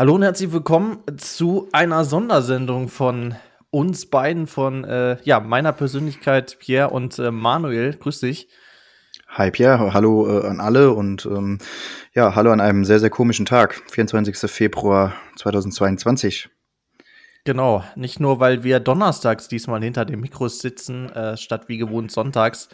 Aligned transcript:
Hallo 0.00 0.14
und 0.14 0.22
herzlich 0.22 0.50
willkommen 0.50 1.02
zu 1.18 1.68
einer 1.72 2.06
Sondersendung 2.06 2.88
von 2.88 3.34
uns 3.68 4.08
beiden, 4.08 4.46
von 4.46 4.82
äh, 4.84 5.18
ja, 5.24 5.40
meiner 5.40 5.74
Persönlichkeit 5.74 6.58
Pierre 6.58 6.88
und 6.88 7.18
äh, 7.18 7.30
Manuel. 7.30 7.92
Grüß 7.92 8.20
dich. 8.20 8.48
Hi 9.28 9.50
Pierre, 9.50 9.92
hallo 9.92 10.40
äh, 10.40 10.46
an 10.46 10.58
alle 10.58 10.92
und 10.94 11.26
ähm, 11.26 11.58
ja, 12.14 12.34
hallo 12.34 12.50
an 12.50 12.62
einem 12.62 12.86
sehr, 12.86 12.98
sehr 12.98 13.10
komischen 13.10 13.44
Tag, 13.44 13.82
24. 13.90 14.50
Februar 14.50 15.12
2022. 15.36 16.48
Genau, 17.44 17.84
nicht 17.94 18.20
nur, 18.20 18.40
weil 18.40 18.64
wir 18.64 18.80
donnerstags 18.80 19.48
diesmal 19.48 19.82
hinter 19.82 20.06
dem 20.06 20.22
Mikros 20.22 20.60
sitzen, 20.60 21.10
äh, 21.10 21.36
statt 21.36 21.64
wie 21.66 21.76
gewohnt 21.76 22.10
sonntags. 22.10 22.70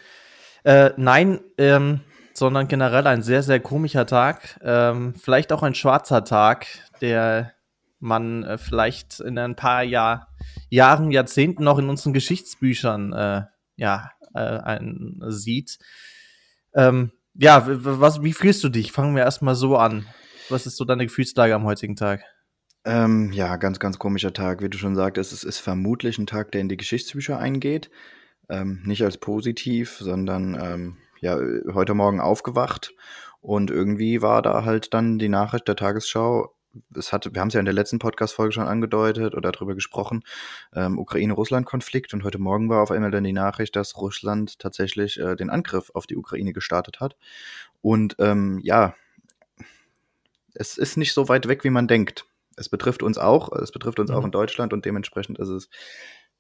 Äh, 0.63 0.91
nein, 0.97 1.41
ähm, 1.59 2.03
sondern 2.37 2.69
generell 2.69 3.07
ein 3.07 3.23
sehr, 3.23 3.43
sehr 3.43 3.61
komischer 3.61 4.07
Tag. 4.07 4.61
Ähm, 4.63 5.15
vielleicht 5.15 5.53
auch 5.53 5.63
ein 5.63 5.75
schwarzer 5.75 6.25
Tag, 6.25 6.67
der 7.01 7.53
man 7.99 8.45
äh, 8.45 8.59
vielleicht 8.59 9.21
in 9.21 9.39
ein 9.39 9.57
paar 9.57 9.83
Jahr, 9.83 10.29
Jahren, 10.69 11.11
Jahrzehnten 11.11 11.65
noch 11.65 11.79
in 11.79 11.89
unseren 11.89 12.13
Geschichtsbüchern 12.13 13.13
äh, 13.13 13.43
ja, 13.77 14.11
äh, 14.35 14.39
ein, 14.39 15.19
sieht. 15.29 15.79
Ähm, 16.75 17.13
ja, 17.35 17.63
was, 17.67 18.23
wie 18.23 18.33
fühlst 18.33 18.63
du 18.65 18.69
dich? 18.69 18.93
Fangen 18.93 19.15
wir 19.15 19.23
erstmal 19.23 19.55
so 19.55 19.77
an. 19.77 20.07
Was 20.49 20.67
ist 20.67 20.77
so 20.77 20.85
deine 20.85 21.07
Gefühlslage 21.07 21.55
am 21.55 21.65
heutigen 21.65 21.97
Tag? 21.97 22.23
Ähm, 22.85 23.33
ja, 23.33 23.57
ganz, 23.57 23.81
ganz 23.81 23.99
komischer 23.99 24.33
Tag. 24.33 24.63
Wie 24.63 24.69
du 24.69 24.79
schon 24.79 24.95
sagtest, 24.95 25.33
es 25.33 25.43
ist 25.43 25.59
vermutlich 25.59 26.19
ein 26.19 26.27
Tag, 26.27 26.53
der 26.53 26.61
in 26.61 26.69
die 26.69 26.77
Geschichtsbücher 26.77 27.39
eingeht. 27.39 27.91
Ähm, 28.49 28.83
nicht 28.85 29.03
als 29.03 29.19
positiv, 29.19 29.97
sondern 29.99 30.55
ähm, 30.55 30.97
ja, 31.21 31.39
heute 31.73 31.95
Morgen 31.95 32.21
aufgewacht 32.21 32.95
und 33.41 33.71
irgendwie 33.71 34.23
war 34.23 34.43
da 34.43 34.65
halt 34.65 34.93
dann 34.93 35.19
die 35.19 35.29
Nachricht 35.29 35.69
der 35.69 35.77
Tagesschau. 35.77 36.53
Es 36.95 37.13
hat, 37.13 37.33
wir 37.33 37.41
haben 37.41 37.49
es 37.49 37.55
ja 37.55 37.61
in 37.61 37.65
der 37.65 37.75
letzten 37.75 37.99
Podcast-Folge 37.99 38.53
schon 38.53 38.67
angedeutet 38.67 39.35
oder 39.35 39.53
darüber 39.53 39.75
gesprochen, 39.75 40.25
ähm, 40.75 40.99
Ukraine-Russland-Konflikt 40.99 42.13
und 42.13 42.25
heute 42.25 42.39
Morgen 42.39 42.69
war 42.69 42.83
auf 42.83 42.91
einmal 42.91 43.11
dann 43.11 43.25
die 43.25 43.33
Nachricht, 43.33 43.77
dass 43.77 43.97
Russland 43.97 44.59
tatsächlich 44.59 45.19
äh, 45.19 45.37
den 45.37 45.49
Angriff 45.49 45.91
auf 45.95 46.07
die 46.07 46.17
Ukraine 46.17 46.53
gestartet 46.53 47.01
hat. 47.01 47.17
Und 47.83 48.17
ähm, 48.19 48.61
ja, 48.63 48.95
es 50.55 50.77
ist 50.77 50.97
nicht 50.97 51.15
so 51.15 51.29
weit 51.29 51.49
weg, 51.49 51.65
wie 51.65 51.71
man 51.71 51.87
denkt. 51.89 52.27
Es 52.57 52.69
betrifft 52.69 53.03
uns 53.03 53.17
auch, 53.17 53.53
es 53.53 53.71
betrifft 53.71 54.01
uns 54.01 54.11
mhm. 54.11 54.17
auch 54.17 54.25
in 54.25 54.33
Deutschland 54.33 54.73
und 54.73 54.85
dementsprechend 54.85 55.39
ist 55.39 55.49
es 55.49 55.69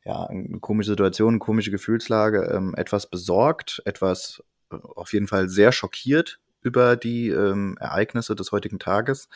ja 0.04 0.24
eine 0.24 0.58
komische 0.60 0.90
Situation, 0.90 1.34
eine 1.34 1.38
komische 1.38 1.70
Gefühlslage, 1.70 2.50
ähm, 2.52 2.74
etwas 2.76 3.08
besorgt, 3.08 3.82
etwas 3.84 4.42
auf 4.70 5.12
jeden 5.12 5.28
Fall 5.28 5.48
sehr 5.48 5.72
schockiert 5.72 6.40
über 6.66 6.96
die 6.96 7.28
ähm, 7.28 7.76
Ereignisse 7.78 8.34
des 8.34 8.50
heutigen 8.50 8.80
Tages. 8.80 9.28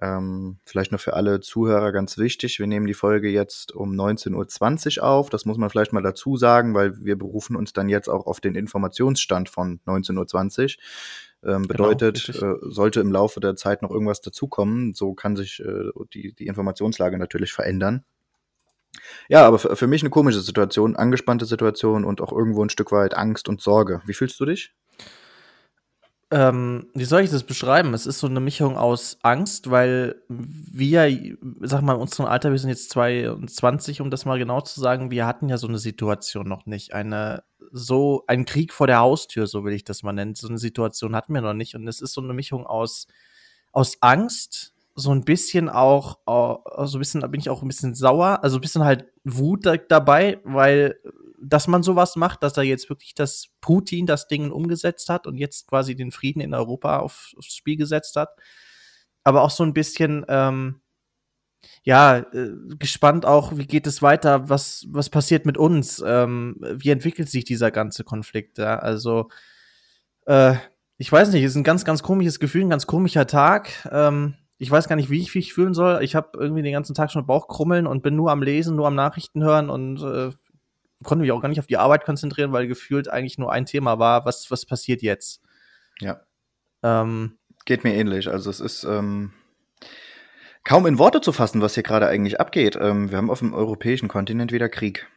Ähm, 0.00 0.58
vielleicht 0.64 0.92
noch 0.92 1.00
für 1.00 1.14
alle 1.14 1.40
Zuhörer 1.40 1.90
ganz 1.90 2.18
wichtig, 2.18 2.58
wir 2.58 2.66
nehmen 2.66 2.86
die 2.86 2.94
Folge 2.94 3.30
jetzt 3.30 3.74
um 3.74 3.92
19.20 3.92 4.98
Uhr 4.98 5.04
auf. 5.04 5.30
Das 5.30 5.46
muss 5.46 5.56
man 5.56 5.70
vielleicht 5.70 5.94
mal 5.94 6.02
dazu 6.02 6.36
sagen, 6.36 6.74
weil 6.74 7.02
wir 7.02 7.16
berufen 7.16 7.56
uns 7.56 7.72
dann 7.72 7.88
jetzt 7.88 8.08
auch 8.08 8.26
auf 8.26 8.40
den 8.40 8.54
Informationsstand 8.54 9.48
von 9.48 9.80
19.20 9.86 10.62
Uhr. 10.62 10.68
Ähm, 11.42 11.62
genau, 11.62 11.88
bedeutet, 11.88 12.30
genau, 12.34 12.56
äh, 12.56 12.58
sollte 12.62 13.00
im 13.00 13.10
Laufe 13.10 13.40
der 13.40 13.56
Zeit 13.56 13.80
noch 13.80 13.90
irgendwas 13.90 14.20
dazukommen, 14.20 14.92
so 14.92 15.14
kann 15.14 15.36
sich 15.36 15.60
äh, 15.60 15.90
die, 16.12 16.34
die 16.34 16.46
Informationslage 16.46 17.16
natürlich 17.16 17.54
verändern. 17.54 18.04
Ja, 19.28 19.46
aber 19.46 19.58
für, 19.58 19.76
für 19.76 19.86
mich 19.86 20.02
eine 20.02 20.10
komische 20.10 20.40
Situation, 20.40 20.96
angespannte 20.96 21.46
Situation 21.46 22.04
und 22.04 22.20
auch 22.20 22.32
irgendwo 22.32 22.64
ein 22.64 22.70
Stück 22.70 22.92
weit 22.92 23.16
Angst 23.16 23.48
und 23.48 23.60
Sorge. 23.60 24.02
Wie 24.04 24.14
fühlst 24.14 24.38
du 24.40 24.44
dich? 24.44 24.74
Ähm, 26.32 26.86
wie 26.94 27.04
soll 27.04 27.22
ich 27.22 27.30
das 27.30 27.42
beschreiben? 27.42 27.92
Es 27.92 28.06
ist 28.06 28.20
so 28.20 28.28
eine 28.28 28.38
Mischung 28.38 28.76
aus 28.76 29.18
Angst, 29.22 29.68
weil 29.68 30.22
wir, 30.28 31.36
sag 31.60 31.82
mal, 31.82 31.94
in 31.94 32.00
unserem 32.00 32.26
Alter, 32.26 32.52
wir 32.52 32.58
sind 32.58 32.70
jetzt 32.70 32.90
22, 32.90 34.00
um 34.00 34.10
das 34.10 34.26
mal 34.26 34.38
genau 34.38 34.60
zu 34.60 34.80
sagen, 34.80 35.10
wir 35.10 35.26
hatten 35.26 35.48
ja 35.48 35.58
so 35.58 35.66
eine 35.66 35.78
Situation 35.78 36.48
noch 36.48 36.66
nicht. 36.66 36.92
Eine, 36.92 37.42
so, 37.72 38.22
ein 38.28 38.44
Krieg 38.44 38.72
vor 38.72 38.86
der 38.86 39.00
Haustür, 39.00 39.48
so 39.48 39.64
will 39.64 39.72
ich 39.72 39.82
das 39.82 40.04
mal 40.04 40.12
nennen. 40.12 40.36
So 40.36 40.46
eine 40.46 40.58
Situation 40.58 41.16
hatten 41.16 41.34
wir 41.34 41.40
noch 41.40 41.54
nicht. 41.54 41.74
Und 41.74 41.88
es 41.88 42.00
ist 42.00 42.12
so 42.12 42.20
eine 42.20 42.32
Mischung 42.32 42.64
aus, 42.64 43.08
aus 43.72 43.96
Angst, 44.00 44.72
so 45.00 45.12
ein 45.12 45.24
bisschen 45.24 45.68
auch, 45.68 46.18
so 46.26 46.98
ein 46.98 47.00
bisschen, 47.00 47.20
da 47.20 47.26
bin 47.26 47.40
ich 47.40 47.50
auch 47.50 47.62
ein 47.62 47.68
bisschen 47.68 47.94
sauer, 47.94 48.42
also 48.42 48.58
ein 48.58 48.60
bisschen 48.60 48.84
halt 48.84 49.06
Wut 49.24 49.66
da, 49.66 49.76
dabei, 49.76 50.40
weil, 50.44 51.00
dass 51.42 51.66
man 51.68 51.82
sowas 51.82 52.16
macht, 52.16 52.42
dass 52.42 52.56
er 52.56 52.62
jetzt 52.62 52.88
wirklich 52.88 53.14
das 53.14 53.48
Putin 53.60 54.06
das 54.06 54.28
Ding 54.28 54.50
umgesetzt 54.50 55.08
hat 55.08 55.26
und 55.26 55.36
jetzt 55.36 55.66
quasi 55.66 55.96
den 55.96 56.12
Frieden 56.12 56.40
in 56.40 56.54
Europa 56.54 56.98
auf, 56.98 57.32
aufs 57.36 57.54
Spiel 57.54 57.76
gesetzt 57.76 58.16
hat. 58.16 58.30
Aber 59.24 59.42
auch 59.42 59.50
so 59.50 59.64
ein 59.64 59.74
bisschen, 59.74 60.24
ähm, 60.28 60.80
ja, 61.82 62.18
äh, 62.18 62.52
gespannt 62.78 63.26
auch, 63.26 63.56
wie 63.56 63.66
geht 63.66 63.86
es 63.86 64.02
weiter, 64.02 64.48
was, 64.48 64.86
was 64.88 65.10
passiert 65.10 65.46
mit 65.46 65.58
uns, 65.58 66.02
ähm, 66.06 66.56
wie 66.60 66.90
entwickelt 66.90 67.28
sich 67.28 67.44
dieser 67.44 67.70
ganze 67.70 68.04
Konflikt, 68.04 68.58
ja, 68.58 68.78
also, 68.78 69.28
äh, 70.26 70.56
ich 71.00 71.10
weiß 71.10 71.30
nicht, 71.32 71.42
es 71.42 71.52
ist 71.52 71.56
ein 71.56 71.64
ganz, 71.64 71.86
ganz 71.86 72.02
komisches 72.02 72.40
Gefühl, 72.40 72.60
ein 72.60 72.68
ganz 72.68 72.86
komischer 72.86 73.26
Tag. 73.26 73.70
Ähm, 73.90 74.34
ich 74.60 74.70
weiß 74.70 74.88
gar 74.88 74.96
nicht, 74.96 75.08
wie 75.08 75.22
ich 75.22 75.34
mich 75.34 75.54
fühlen 75.54 75.72
soll. 75.72 76.04
Ich 76.04 76.14
habe 76.14 76.38
irgendwie 76.38 76.60
den 76.60 76.74
ganzen 76.74 76.94
Tag 76.94 77.10
schon 77.10 77.24
Bauchkrummeln 77.24 77.86
und 77.86 78.02
bin 78.02 78.14
nur 78.14 78.30
am 78.30 78.42
Lesen, 78.42 78.76
nur 78.76 78.86
am 78.86 78.94
Nachrichten 78.94 79.42
hören 79.42 79.70
und 79.70 80.02
äh, 80.02 80.32
konnte 81.02 81.22
mich 81.22 81.32
auch 81.32 81.40
gar 81.40 81.48
nicht 81.48 81.60
auf 81.60 81.66
die 81.66 81.78
Arbeit 81.78 82.04
konzentrieren, 82.04 82.52
weil 82.52 82.66
gefühlt 82.66 83.08
eigentlich 83.08 83.38
nur 83.38 83.50
ein 83.50 83.64
Thema 83.64 83.98
war, 83.98 84.26
was, 84.26 84.50
was 84.50 84.66
passiert 84.66 85.00
jetzt. 85.00 85.40
Ja. 85.98 86.20
Ähm, 86.82 87.38
Geht 87.64 87.84
mir 87.84 87.94
ähnlich. 87.94 88.28
Also 88.28 88.50
es 88.50 88.60
ist 88.60 88.84
ähm, 88.84 89.32
kaum 90.62 90.86
in 90.86 90.98
Worte 90.98 91.22
zu 91.22 91.32
fassen, 91.32 91.62
was 91.62 91.72
hier 91.72 91.82
gerade 91.82 92.06
eigentlich 92.06 92.38
abgeht. 92.38 92.76
Ähm, 92.78 93.10
wir 93.10 93.16
haben 93.16 93.30
auf 93.30 93.38
dem 93.38 93.54
europäischen 93.54 94.08
Kontinent 94.08 94.52
wieder 94.52 94.68
Krieg. 94.68 95.08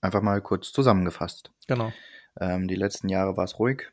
Einfach 0.00 0.22
mal 0.22 0.40
kurz 0.40 0.72
zusammengefasst. 0.72 1.50
Genau. 1.68 1.92
Ähm, 2.40 2.66
die 2.66 2.76
letzten 2.76 3.10
Jahre 3.10 3.36
war 3.36 3.44
es 3.44 3.58
ruhig, 3.58 3.92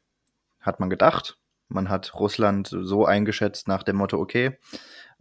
hat 0.62 0.80
man 0.80 0.90
gedacht. 0.90 1.38
Man 1.69 1.89
hat 1.89 2.13
Russland 2.16 2.67
so 2.69 3.05
eingeschätzt 3.05 3.67
nach 3.67 3.83
dem 3.83 3.97
Motto, 3.97 4.17
okay, 4.17 4.57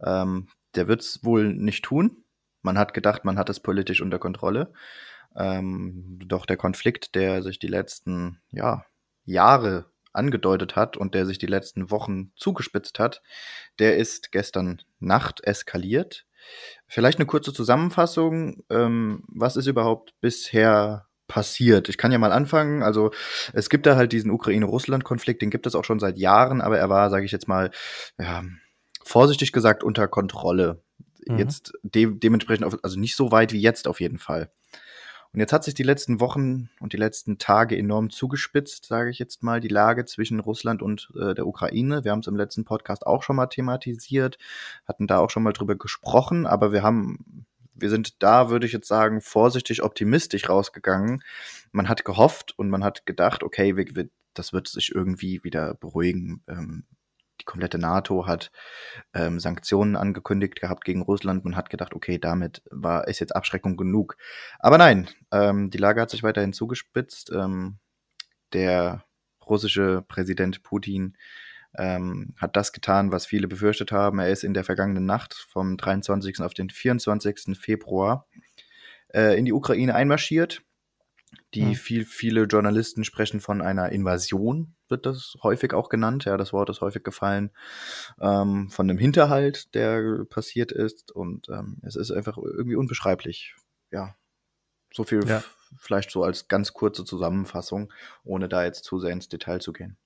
ähm, 0.03 0.47
der 0.75 0.87
wird 0.87 1.01
es 1.01 1.23
wohl 1.23 1.53
nicht 1.53 1.83
tun. 1.83 2.23
Man 2.61 2.77
hat 2.77 2.93
gedacht, 2.93 3.25
man 3.25 3.37
hat 3.37 3.49
es 3.49 3.59
politisch 3.59 4.01
unter 4.01 4.19
Kontrolle. 4.19 4.73
Ähm, 5.35 6.19
doch 6.25 6.45
der 6.45 6.57
Konflikt, 6.57 7.15
der 7.15 7.43
sich 7.43 7.59
die 7.59 7.67
letzten 7.67 8.41
ja, 8.51 8.85
Jahre 9.25 9.91
angedeutet 10.13 10.75
hat 10.75 10.97
und 10.97 11.13
der 11.13 11.25
sich 11.25 11.37
die 11.37 11.47
letzten 11.47 11.91
Wochen 11.91 12.31
zugespitzt 12.35 12.99
hat, 12.99 13.21
der 13.79 13.97
ist 13.97 14.31
gestern 14.31 14.81
Nacht 14.99 15.43
eskaliert. 15.43 16.25
Vielleicht 16.87 17.19
eine 17.19 17.27
kurze 17.27 17.53
Zusammenfassung. 17.53 18.63
Ähm, 18.69 19.23
was 19.27 19.55
ist 19.57 19.67
überhaupt 19.67 20.13
bisher 20.21 21.06
passiert. 21.27 21.89
Ich 21.89 21.97
kann 21.97 22.11
ja 22.11 22.17
mal 22.17 22.31
anfangen. 22.31 22.83
Also 22.83 23.11
es 23.53 23.69
gibt 23.69 23.85
da 23.85 23.95
halt 23.95 24.11
diesen 24.11 24.31
Ukraine-Russland-Konflikt, 24.31 25.41
den 25.41 25.49
gibt 25.49 25.67
es 25.67 25.75
auch 25.75 25.85
schon 25.85 25.99
seit 25.99 26.17
Jahren, 26.17 26.61
aber 26.61 26.77
er 26.77 26.89
war, 26.89 27.09
sage 27.09 27.25
ich 27.25 27.31
jetzt 27.31 27.47
mal, 27.47 27.71
ja, 28.19 28.43
vorsichtig 29.03 29.51
gesagt 29.51 29.83
unter 29.83 30.07
Kontrolle. 30.07 30.83
Mhm. 31.25 31.37
Jetzt 31.37 31.73
de 31.83 32.13
dementsprechend, 32.17 32.65
auf, 32.65 32.77
also 32.83 32.99
nicht 32.99 33.15
so 33.15 33.31
weit 33.31 33.53
wie 33.53 33.61
jetzt 33.61 33.87
auf 33.87 33.99
jeden 33.99 34.19
Fall. 34.19 34.51
Und 35.33 35.41
jetzt 35.41 35.53
hat 35.53 35.63
sich 35.63 35.73
die 35.73 35.83
letzten 35.83 36.19
Wochen 36.19 36.69
und 36.79 36.93
die 36.93 36.97
letzten 36.97 37.37
Tage 37.37 37.77
enorm 37.77 38.09
zugespitzt, 38.09 38.85
sage 38.85 39.09
ich 39.09 39.19
jetzt 39.19 39.43
mal, 39.43 39.59
die 39.59 39.67
Lage 39.67 40.05
zwischen 40.05 40.39
Russland 40.39 40.81
und 40.81 41.11
äh, 41.19 41.35
der 41.35 41.45
Ukraine. 41.45 42.03
Wir 42.03 42.11
haben 42.11 42.21
es 42.21 42.27
im 42.27 42.37
letzten 42.37 42.65
Podcast 42.65 43.05
auch 43.05 43.23
schon 43.23 43.35
mal 43.35 43.47
thematisiert, 43.47 44.37
hatten 44.87 45.05
da 45.05 45.19
auch 45.19 45.29
schon 45.29 45.43
mal 45.43 45.53
drüber 45.53 45.75
gesprochen, 45.75 46.45
aber 46.45 46.71
wir 46.71 46.81
haben 46.81 47.45
wir 47.79 47.89
sind 47.89 48.21
da, 48.23 48.49
würde 48.49 48.65
ich 48.65 48.73
jetzt 48.73 48.87
sagen, 48.87 49.21
vorsichtig 49.21 49.83
optimistisch 49.83 50.49
rausgegangen. 50.49 51.23
Man 51.71 51.89
hat 51.89 52.05
gehofft 52.05 52.57
und 52.57 52.69
man 52.69 52.83
hat 52.83 53.05
gedacht, 53.05 53.43
okay, 53.43 53.75
wir, 53.77 53.85
wir, 53.95 54.09
das 54.33 54.53
wird 54.53 54.67
sich 54.67 54.93
irgendwie 54.93 55.43
wieder 55.43 55.73
beruhigen. 55.75 56.43
Ähm, 56.47 56.85
die 57.39 57.45
komplette 57.45 57.77
NATO 57.77 58.25
hat 58.25 58.51
ähm, 59.13 59.39
Sanktionen 59.39 59.95
angekündigt 59.95 60.59
gehabt 60.59 60.85
gegen 60.85 61.01
Russland. 61.01 61.43
Man 61.43 61.55
hat 61.55 61.69
gedacht, 61.69 61.93
okay, 61.93 62.17
damit 62.17 62.63
war 62.71 63.07
ist 63.07 63.19
jetzt 63.19 63.35
Abschreckung 63.35 63.77
genug. 63.77 64.17
Aber 64.59 64.77
nein, 64.77 65.07
ähm, 65.31 65.69
die 65.69 65.77
Lage 65.77 66.01
hat 66.01 66.09
sich 66.09 66.23
weiterhin 66.23 66.53
zugespitzt. 66.53 67.31
Ähm, 67.31 67.77
der 68.53 69.03
russische 69.45 70.03
Präsident 70.07 70.63
Putin 70.63 71.17
ähm, 71.77 72.33
hat 72.37 72.55
das 72.55 72.73
getan, 72.73 73.11
was 73.11 73.25
viele 73.25 73.47
befürchtet 73.47 73.91
haben. 73.91 74.19
Er 74.19 74.29
ist 74.29 74.43
in 74.43 74.53
der 74.53 74.63
vergangenen 74.63 75.05
Nacht 75.05 75.33
vom 75.33 75.77
23. 75.77 76.41
auf 76.41 76.53
den 76.53 76.69
24. 76.69 77.57
Februar 77.57 78.27
äh, 79.09 79.37
in 79.37 79.45
die 79.45 79.53
Ukraine 79.53 79.95
einmarschiert. 79.95 80.61
Die 81.53 81.65
mhm. 81.65 81.75
viel, 81.75 82.05
viele 82.05 82.43
Journalisten 82.43 83.03
sprechen 83.03 83.41
von 83.41 83.61
einer 83.61 83.91
Invasion, 83.91 84.75
wird 84.89 85.05
das 85.05 85.35
häufig 85.43 85.73
auch 85.73 85.89
genannt. 85.89 86.25
Ja, 86.25 86.37
das 86.37 86.53
Wort 86.53 86.69
ist 86.69 86.81
häufig 86.81 87.03
gefallen. 87.03 87.51
Ähm, 88.19 88.69
von 88.69 88.89
einem 88.89 88.97
Hinterhalt, 88.97 89.73
der 89.75 90.25
passiert 90.29 90.71
ist. 90.71 91.11
Und 91.11 91.49
ähm, 91.49 91.79
es 91.83 91.95
ist 91.95 92.11
einfach 92.11 92.37
irgendwie 92.37 92.75
unbeschreiblich. 92.75 93.55
Ja, 93.91 94.15
so 94.93 95.03
viel 95.03 95.25
ja. 95.27 95.43
vielleicht 95.77 96.11
so 96.11 96.23
als 96.23 96.47
ganz 96.47 96.73
kurze 96.73 97.05
Zusammenfassung, 97.05 97.93
ohne 98.23 98.49
da 98.49 98.63
jetzt 98.63 98.83
zu 98.83 98.99
sehr 98.99 99.11
ins 99.11 99.29
Detail 99.29 99.59
zu 99.59 99.73
gehen. 99.73 99.97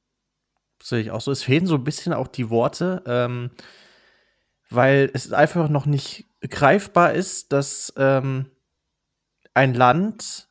Sehe 0.81 1.01
ich 1.01 1.11
auch 1.11 1.21
so. 1.21 1.31
Es 1.31 1.43
fehlen 1.43 1.67
so 1.67 1.75
ein 1.75 1.83
bisschen 1.83 2.13
auch 2.13 2.27
die 2.27 2.49
Worte. 2.49 3.03
Ähm, 3.05 3.51
weil 4.71 5.11
es 5.13 5.31
einfach 5.33 5.69
noch 5.69 5.85
nicht 5.85 6.25
greifbar 6.49 7.13
ist, 7.13 7.51
dass 7.51 7.93
ähm, 7.97 8.49
ein 9.53 9.73
Land, 9.73 10.47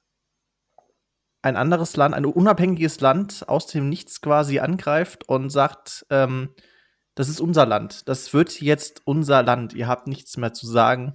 ein 1.43 1.57
anderes 1.57 1.97
Land, 1.97 2.15
ein 2.15 2.27
unabhängiges 2.27 3.01
Land 3.01 3.49
aus 3.49 3.67
dem 3.67 3.89
Nichts 3.89 4.21
quasi 4.21 4.61
angreift 4.61 5.27
und 5.29 5.49
sagt, 5.49 6.07
ähm, 6.11 6.55
das 7.15 7.29
ist 7.29 7.41
unser 7.41 7.67
Land, 7.67 8.09
das 8.09 8.33
wird 8.35 8.61
jetzt 8.61 9.03
unser 9.07 9.43
Land, 9.43 9.73
ihr 9.73 9.89
habt 9.89 10.07
nichts 10.07 10.37
mehr 10.37 10.53
zu 10.53 10.67
sagen. 10.67 11.13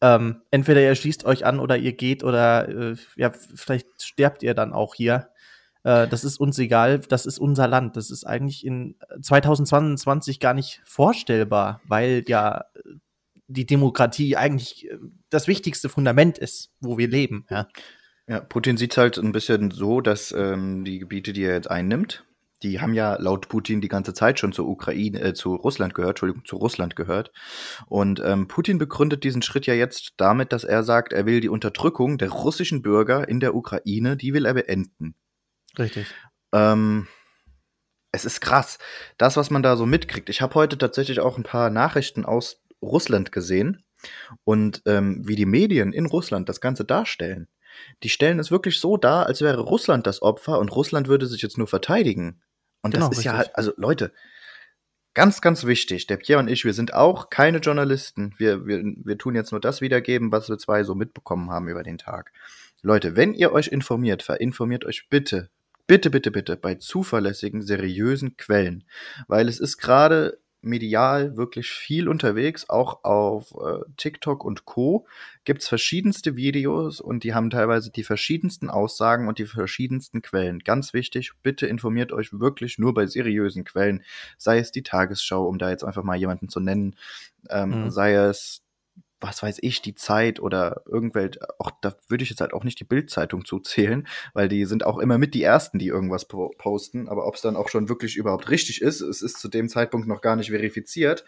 Ähm, 0.00 0.40
entweder 0.50 0.80
ihr 0.80 0.94
schließt 0.94 1.26
euch 1.26 1.44
an 1.44 1.60
oder 1.60 1.76
ihr 1.76 1.92
geht 1.92 2.24
oder 2.24 2.68
äh, 2.68 2.96
ja, 3.16 3.30
vielleicht 3.32 4.02
sterbt 4.02 4.42
ihr 4.42 4.54
dann 4.54 4.72
auch 4.72 4.94
hier. 4.94 5.28
Äh, 5.82 6.08
das 6.08 6.24
ist 6.24 6.38
uns 6.38 6.58
egal, 6.58 7.00
das 7.00 7.26
ist 7.26 7.38
unser 7.38 7.68
Land. 7.68 7.96
Das 7.96 8.10
ist 8.10 8.24
eigentlich 8.24 8.64
in 8.64 8.96
2022 9.20 10.40
gar 10.40 10.54
nicht 10.54 10.80
vorstellbar, 10.84 11.80
weil 11.86 12.24
ja 12.26 12.64
äh, 12.74 12.80
die 13.48 13.66
Demokratie 13.66 14.36
eigentlich 14.36 14.90
äh, 14.90 14.98
das 15.30 15.48
wichtigste 15.48 15.88
Fundament 15.88 16.38
ist, 16.38 16.70
wo 16.80 16.98
wir 16.98 17.08
leben. 17.08 17.46
Ja, 17.50 17.68
ja 18.28 18.40
Putin 18.40 18.76
sieht 18.76 18.92
es 18.92 18.98
halt 18.98 19.18
ein 19.18 19.32
bisschen 19.32 19.70
so, 19.70 20.00
dass 20.00 20.32
ähm, 20.32 20.84
die 20.84 20.98
Gebiete, 20.98 21.32
die 21.32 21.44
er 21.44 21.54
jetzt 21.54 21.70
einnimmt, 21.70 22.24
die 22.62 22.80
haben 22.80 22.92
ja 22.92 23.16
laut 23.18 23.48
Putin 23.48 23.80
die 23.80 23.88
ganze 23.88 24.12
Zeit 24.12 24.38
schon 24.38 24.52
zur 24.52 24.68
Ukraine, 24.68 25.20
äh, 25.20 25.34
zu 25.34 25.54
Russland 25.54 25.94
gehört, 25.94 26.10
Entschuldigung, 26.10 26.44
zu 26.44 26.56
Russland 26.56 26.94
gehört. 26.94 27.32
Und 27.86 28.20
ähm, 28.22 28.48
Putin 28.48 28.76
begründet 28.76 29.24
diesen 29.24 29.42
Schritt 29.42 29.66
ja 29.66 29.74
jetzt 29.74 30.12
damit, 30.18 30.52
dass 30.52 30.64
er 30.64 30.82
sagt, 30.82 31.12
er 31.12 31.24
will 31.24 31.40
die 31.40 31.48
Unterdrückung 31.48 32.18
der 32.18 32.30
russischen 32.30 32.82
Bürger 32.82 33.28
in 33.28 33.40
der 33.40 33.54
Ukraine, 33.54 34.16
die 34.16 34.34
will 34.34 34.44
er 34.44 34.54
beenden. 34.54 35.14
Richtig. 35.78 36.06
Ähm, 36.52 37.06
es 38.12 38.24
ist 38.24 38.40
krass, 38.40 38.78
das, 39.18 39.36
was 39.36 39.50
man 39.50 39.62
da 39.62 39.76
so 39.76 39.86
mitkriegt. 39.86 40.28
Ich 40.28 40.42
habe 40.42 40.54
heute 40.54 40.78
tatsächlich 40.78 41.20
auch 41.20 41.36
ein 41.36 41.44
paar 41.44 41.70
Nachrichten 41.70 42.24
aus 42.24 42.62
Russland 42.82 43.30
gesehen 43.32 43.84
und 44.44 44.82
ähm, 44.86 45.26
wie 45.26 45.36
die 45.36 45.46
Medien 45.46 45.92
in 45.92 46.06
Russland 46.06 46.48
das 46.48 46.60
Ganze 46.60 46.84
darstellen. 46.84 47.48
Die 48.02 48.08
stellen 48.08 48.38
es 48.38 48.50
wirklich 48.50 48.80
so 48.80 48.96
dar, 48.96 49.26
als 49.26 49.42
wäre 49.42 49.60
Russland 49.60 50.06
das 50.06 50.22
Opfer 50.22 50.58
und 50.58 50.74
Russland 50.74 51.06
würde 51.06 51.26
sich 51.26 51.42
jetzt 51.42 51.58
nur 51.58 51.68
verteidigen. 51.68 52.42
Und 52.82 52.94
genau, 52.94 53.08
das 53.08 53.18
ist 53.18 53.18
richtig. 53.18 53.32
ja 53.32 53.38
halt, 53.38 53.56
also 53.56 53.72
Leute, 53.76 54.12
ganz, 55.14 55.40
ganz 55.40 55.64
wichtig, 55.64 56.06
der 56.06 56.16
Pierre 56.16 56.40
und 56.40 56.48
ich, 56.48 56.64
wir 56.64 56.72
sind 56.72 56.94
auch 56.94 57.30
keine 57.30 57.58
Journalisten. 57.58 58.34
Wir, 58.38 58.66
wir, 58.66 58.82
wir 58.82 59.18
tun 59.18 59.34
jetzt 59.34 59.52
nur 59.52 59.60
das 59.60 59.80
wiedergeben, 59.80 60.32
was 60.32 60.48
wir 60.48 60.58
zwei 60.58 60.82
so 60.82 60.94
mitbekommen 60.94 61.50
haben 61.50 61.68
über 61.68 61.82
den 61.82 61.98
Tag. 61.98 62.32
Leute, 62.82 63.14
wenn 63.14 63.34
ihr 63.34 63.52
euch 63.52 63.68
informiert, 63.68 64.22
verinformiert 64.22 64.84
euch 64.84 65.08
bitte 65.10 65.50
bitte, 65.90 66.08
bitte, 66.08 66.30
bitte 66.30 66.56
bei 66.56 66.76
zuverlässigen, 66.76 67.62
seriösen 67.62 68.36
Quellen, 68.36 68.84
weil 69.26 69.48
es 69.48 69.58
ist 69.58 69.76
gerade 69.78 70.38
medial 70.62 71.36
wirklich 71.36 71.68
viel 71.68 72.08
unterwegs, 72.08 72.70
auch 72.70 73.02
auf 73.02 73.50
äh, 73.60 73.80
TikTok 73.96 74.44
und 74.44 74.66
Co. 74.66 75.08
gibt 75.42 75.62
es 75.62 75.68
verschiedenste 75.68 76.36
Videos 76.36 77.00
und 77.00 77.24
die 77.24 77.34
haben 77.34 77.50
teilweise 77.50 77.90
die 77.90 78.04
verschiedensten 78.04 78.70
Aussagen 78.70 79.26
und 79.26 79.40
die 79.40 79.46
verschiedensten 79.46 80.22
Quellen. 80.22 80.60
Ganz 80.60 80.94
wichtig, 80.94 81.32
bitte 81.42 81.66
informiert 81.66 82.12
euch 82.12 82.38
wirklich 82.38 82.78
nur 82.78 82.94
bei 82.94 83.08
seriösen 83.08 83.64
Quellen, 83.64 84.04
sei 84.38 84.60
es 84.60 84.70
die 84.70 84.84
Tagesschau, 84.84 85.44
um 85.44 85.58
da 85.58 85.70
jetzt 85.70 85.82
einfach 85.82 86.04
mal 86.04 86.16
jemanden 86.16 86.48
zu 86.48 86.60
nennen, 86.60 86.94
ähm, 87.48 87.86
mhm. 87.86 87.90
sei 87.90 88.14
es 88.14 88.62
was 89.20 89.42
weiß 89.42 89.58
ich, 89.60 89.82
die 89.82 89.94
Zeit 89.94 90.40
oder 90.40 90.82
irgendwelche, 90.86 91.40
auch 91.58 91.70
da 91.82 91.94
würde 92.08 92.24
ich 92.24 92.30
jetzt 92.30 92.40
halt 92.40 92.52
auch 92.52 92.64
nicht 92.64 92.80
die 92.80 92.84
Bildzeitung 92.84 93.44
zuzählen, 93.44 94.06
weil 94.32 94.48
die 94.48 94.64
sind 94.64 94.84
auch 94.84 94.98
immer 94.98 95.18
mit 95.18 95.34
die 95.34 95.42
ersten, 95.42 95.78
die 95.78 95.88
irgendwas 95.88 96.26
po 96.26 96.50
posten. 96.58 97.08
Aber 97.08 97.26
ob 97.26 97.34
es 97.34 97.42
dann 97.42 97.56
auch 97.56 97.68
schon 97.68 97.88
wirklich 97.88 98.16
überhaupt 98.16 98.50
richtig 98.50 98.82
ist, 98.82 99.00
es 99.00 99.22
ist 99.22 99.38
zu 99.38 99.48
dem 99.48 99.68
Zeitpunkt 99.68 100.08
noch 100.08 100.20
gar 100.20 100.36
nicht 100.36 100.50
verifiziert. 100.50 101.24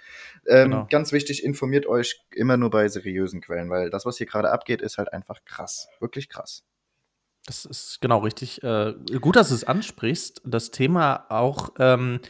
Ähm, 0.46 0.70
genau. 0.70 0.86
Ganz 0.90 1.12
wichtig, 1.12 1.44
informiert 1.44 1.86
euch 1.86 2.20
immer 2.30 2.56
nur 2.56 2.70
bei 2.70 2.88
seriösen 2.88 3.40
Quellen, 3.40 3.70
weil 3.70 3.90
das, 3.90 4.06
was 4.06 4.18
hier 4.18 4.26
gerade 4.26 4.50
abgeht, 4.50 4.82
ist 4.82 4.98
halt 4.98 5.12
einfach 5.12 5.44
krass. 5.44 5.88
Wirklich 6.00 6.28
krass. 6.28 6.64
Das 7.46 7.64
ist 7.64 8.00
genau 8.00 8.18
richtig. 8.18 8.62
Äh, 8.62 8.94
gut, 9.20 9.36
dass 9.36 9.48
du 9.48 9.54
es 9.54 9.64
ansprichst. 9.64 10.42
Das 10.44 10.70
Thema 10.70 11.26
auch. 11.28 11.70
Ähm 11.78 12.20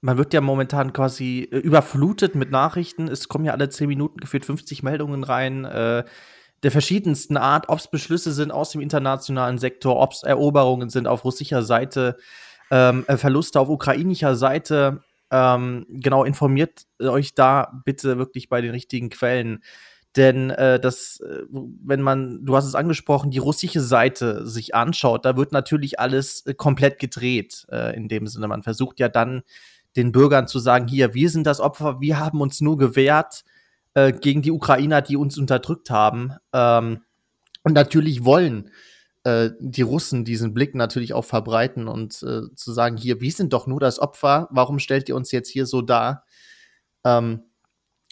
man 0.00 0.16
wird 0.18 0.32
ja 0.32 0.40
momentan 0.40 0.92
quasi 0.92 1.48
äh, 1.50 1.58
überflutet 1.58 2.34
mit 2.34 2.50
Nachrichten. 2.50 3.08
Es 3.08 3.28
kommen 3.28 3.44
ja 3.44 3.52
alle 3.52 3.68
zehn 3.68 3.88
Minuten 3.88 4.18
geführt 4.18 4.44
50 4.44 4.82
Meldungen 4.82 5.24
rein. 5.24 5.64
Äh, 5.64 6.04
der 6.62 6.70
verschiedensten 6.70 7.36
Art, 7.36 7.68
ob 7.68 7.78
es 7.78 7.88
Beschlüsse 7.88 8.32
sind 8.32 8.50
aus 8.50 8.70
dem 8.70 8.80
internationalen 8.80 9.58
Sektor, 9.58 9.98
ob 9.98 10.12
es 10.12 10.22
Eroberungen 10.22 10.90
sind 10.90 11.06
auf 11.06 11.24
russischer 11.24 11.62
Seite, 11.62 12.16
ähm, 12.70 13.04
äh, 13.08 13.16
Verluste 13.16 13.60
auf 13.60 13.68
ukrainischer 13.68 14.36
Seite. 14.36 15.02
Ähm, 15.30 15.86
genau, 15.88 16.24
informiert 16.24 16.82
euch 17.00 17.34
da 17.34 17.80
bitte 17.84 18.18
wirklich 18.18 18.48
bei 18.48 18.60
den 18.60 18.72
richtigen 18.72 19.10
Quellen. 19.10 19.62
Denn 20.16 20.50
äh, 20.50 20.80
das, 20.80 21.20
äh, 21.20 21.44
wenn 21.50 22.02
man, 22.02 22.44
du 22.44 22.56
hast 22.56 22.66
es 22.66 22.74
angesprochen, 22.74 23.30
die 23.30 23.38
russische 23.38 23.80
Seite 23.80 24.46
sich 24.46 24.74
anschaut, 24.74 25.24
da 25.24 25.36
wird 25.36 25.52
natürlich 25.52 26.00
alles 26.00 26.44
äh, 26.46 26.54
komplett 26.54 26.98
gedreht 26.98 27.66
äh, 27.70 27.94
in 27.96 28.08
dem 28.08 28.26
Sinne. 28.26 28.48
Man 28.48 28.64
versucht 28.64 28.98
ja 28.98 29.08
dann 29.08 29.42
den 29.96 30.12
Bürgern 30.12 30.46
zu 30.46 30.58
sagen, 30.58 30.88
hier, 30.88 31.14
wir 31.14 31.30
sind 31.30 31.46
das 31.46 31.60
Opfer, 31.60 32.00
wir 32.00 32.18
haben 32.18 32.40
uns 32.40 32.60
nur 32.60 32.78
gewehrt 32.78 33.44
äh, 33.94 34.12
gegen 34.12 34.42
die 34.42 34.52
Ukrainer, 34.52 35.02
die 35.02 35.16
uns 35.16 35.36
unterdrückt 35.38 35.90
haben. 35.90 36.34
Ähm, 36.52 37.00
und 37.62 37.72
natürlich 37.72 38.24
wollen 38.24 38.70
äh, 39.24 39.50
die 39.60 39.82
Russen 39.82 40.24
diesen 40.24 40.54
Blick 40.54 40.74
natürlich 40.74 41.12
auch 41.12 41.24
verbreiten 41.24 41.88
und 41.88 42.22
äh, 42.22 42.54
zu 42.54 42.72
sagen, 42.72 42.96
hier, 42.96 43.20
wir 43.20 43.32
sind 43.32 43.52
doch 43.52 43.66
nur 43.66 43.80
das 43.80 43.98
Opfer, 43.98 44.48
warum 44.50 44.78
stellt 44.78 45.08
ihr 45.08 45.16
uns 45.16 45.32
jetzt 45.32 45.50
hier 45.50 45.66
so 45.66 45.82
dar? 45.82 46.24
Ähm, 47.04 47.42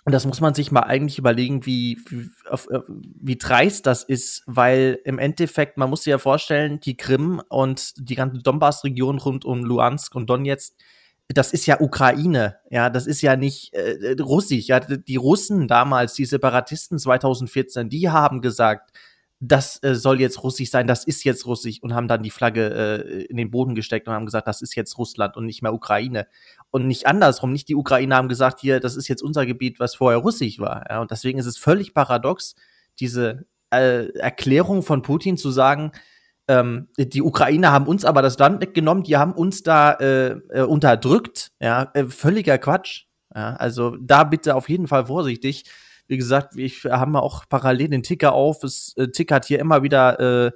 und 0.04 0.12
das 0.12 0.26
muss 0.26 0.40
man 0.40 0.54
sich 0.54 0.70
mal 0.72 0.84
eigentlich 0.84 1.18
überlegen, 1.18 1.66
wie, 1.66 1.98
wie, 2.08 2.30
äh, 2.50 2.80
wie 2.88 3.36
dreist 3.36 3.86
das 3.86 4.02
ist, 4.02 4.42
weil 4.46 4.98
im 5.04 5.18
Endeffekt, 5.18 5.76
man 5.76 5.90
muss 5.90 6.04
sich 6.04 6.10
ja 6.10 6.18
vorstellen, 6.18 6.80
die 6.80 6.96
Krim 6.96 7.42
und 7.48 7.92
die 7.96 8.14
ganze 8.14 8.38
Donbass-Region 8.38 9.18
rund 9.18 9.44
um 9.44 9.64
Luhansk 9.64 10.14
und 10.14 10.28
Donetsk, 10.28 10.74
das 11.28 11.52
ist 11.52 11.66
ja 11.66 11.80
Ukraine, 11.80 12.56
ja, 12.70 12.88
das 12.88 13.06
ist 13.06 13.20
ja 13.20 13.36
nicht 13.36 13.74
äh, 13.74 14.16
russisch. 14.20 14.66
Ja, 14.66 14.80
die 14.80 15.16
Russen 15.16 15.68
damals, 15.68 16.14
die 16.14 16.24
Separatisten 16.24 16.98
2014, 16.98 17.90
die 17.90 18.08
haben 18.08 18.40
gesagt, 18.40 18.92
das 19.40 19.82
äh, 19.82 19.94
soll 19.94 20.20
jetzt 20.20 20.42
russisch 20.42 20.70
sein, 20.70 20.86
das 20.86 21.04
ist 21.04 21.24
jetzt 21.24 21.46
russisch 21.46 21.82
und 21.82 21.94
haben 21.94 22.08
dann 22.08 22.22
die 22.22 22.30
Flagge 22.30 23.04
äh, 23.04 23.24
in 23.26 23.36
den 23.36 23.50
Boden 23.50 23.74
gesteckt 23.74 24.08
und 24.08 24.14
haben 24.14 24.24
gesagt, 24.24 24.48
das 24.48 24.62
ist 24.62 24.74
jetzt 24.74 24.98
Russland 24.98 25.36
und 25.36 25.44
nicht 25.44 25.62
mehr 25.62 25.74
Ukraine. 25.74 26.26
Und 26.70 26.86
nicht 26.86 27.06
andersrum, 27.06 27.52
nicht 27.52 27.68
die 27.68 27.76
Ukrainer 27.76 28.16
haben 28.16 28.28
gesagt, 28.28 28.60
hier, 28.60 28.80
das 28.80 28.96
ist 28.96 29.06
jetzt 29.06 29.22
unser 29.22 29.46
Gebiet, 29.46 29.78
was 29.78 29.94
vorher 29.94 30.18
russisch 30.18 30.58
war. 30.58 30.86
Ja, 30.88 31.00
und 31.00 31.10
deswegen 31.10 31.38
ist 31.38 31.46
es 31.46 31.58
völlig 31.58 31.94
paradox, 31.94 32.56
diese 32.98 33.46
äh, 33.70 34.08
Erklärung 34.18 34.82
von 34.82 35.02
Putin 35.02 35.36
zu 35.36 35.50
sagen, 35.50 35.92
ähm, 36.48 36.88
die 36.98 37.22
Ukrainer 37.22 37.72
haben 37.72 37.86
uns 37.86 38.04
aber 38.04 38.22
das 38.22 38.38
Land 38.38 38.60
weggenommen, 38.62 39.04
die 39.04 39.16
haben 39.16 39.32
uns 39.32 39.62
da 39.62 39.92
äh, 39.92 40.30
äh, 40.50 40.62
unterdrückt. 40.62 41.52
Ja, 41.60 41.90
äh, 41.94 42.04
völliger 42.06 42.58
Quatsch. 42.58 43.04
Ja, 43.34 43.54
also 43.56 43.96
da 44.00 44.24
bitte 44.24 44.56
auf 44.56 44.68
jeden 44.68 44.88
Fall 44.88 45.06
vorsichtig. 45.06 45.64
Wie 46.08 46.16
gesagt, 46.16 46.56
ich 46.56 46.84
habe 46.84 47.22
auch 47.22 47.44
parallel 47.48 47.88
den 47.88 48.02
Ticker 48.02 48.32
auf. 48.32 48.64
Es 48.64 48.94
äh, 48.96 49.08
tickert 49.08 49.44
hier 49.44 49.58
immer 49.58 49.82
wieder 49.82 50.46
äh, 50.46 50.50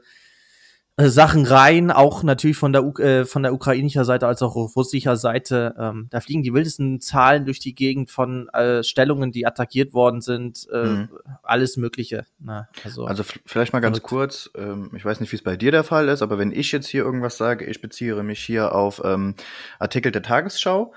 Sachen 1.11 1.47
rein, 1.47 1.91
auch 1.91 2.23
natürlich 2.23 2.57
von 2.57 2.73
der, 2.73 2.83
äh, 2.99 3.25
von 3.25 3.43
der 3.43 3.55
ukrainischer 3.55 4.05
Seite 4.05 4.27
als 4.27 4.43
auch 4.43 4.55
russischer 4.55 5.17
Seite. 5.17 5.75
Ähm, 5.79 6.09
da 6.11 6.21
fliegen 6.21 6.43
die 6.43 6.53
wildesten 6.53 7.01
Zahlen 7.01 7.45
durch 7.45 7.59
die 7.59 7.75
Gegend 7.75 8.11
von 8.11 8.49
äh, 8.51 8.83
Stellungen, 8.83 9.33
die 9.33 9.47
attackiert 9.47 9.95
worden 9.95 10.21
sind, 10.21 10.69
äh, 10.73 10.85
mhm. 10.85 11.09
alles 11.43 11.77
Mögliche. 11.77 12.25
Na, 12.39 12.69
also, 12.85 13.05
also 13.07 13.25
vielleicht 13.47 13.73
mal 13.73 13.81
ganz 13.81 13.99
verrückt. 13.99 14.09
kurz, 14.09 14.51
ähm, 14.57 14.91
ich 14.95 15.05
weiß 15.05 15.21
nicht, 15.21 15.33
wie 15.33 15.37
es 15.37 15.43
bei 15.43 15.57
dir 15.57 15.73
der 15.73 15.85
Fall 15.85 16.09
ist, 16.09 16.23
aber 16.23 16.39
wenn 16.39 16.53
ich 16.53 16.73
jetzt 16.73 16.89
hier 16.89 17.05
irgendwas 17.05 17.37
sage, 17.37 17.65
ich 17.65 17.81
beziehe 17.81 18.23
mich 18.23 18.41
hier 18.41 18.75
auf 18.75 19.01
ähm, 19.05 19.35
Artikel 19.79 20.13
der 20.13 20.23
Tagesschau. 20.23 20.95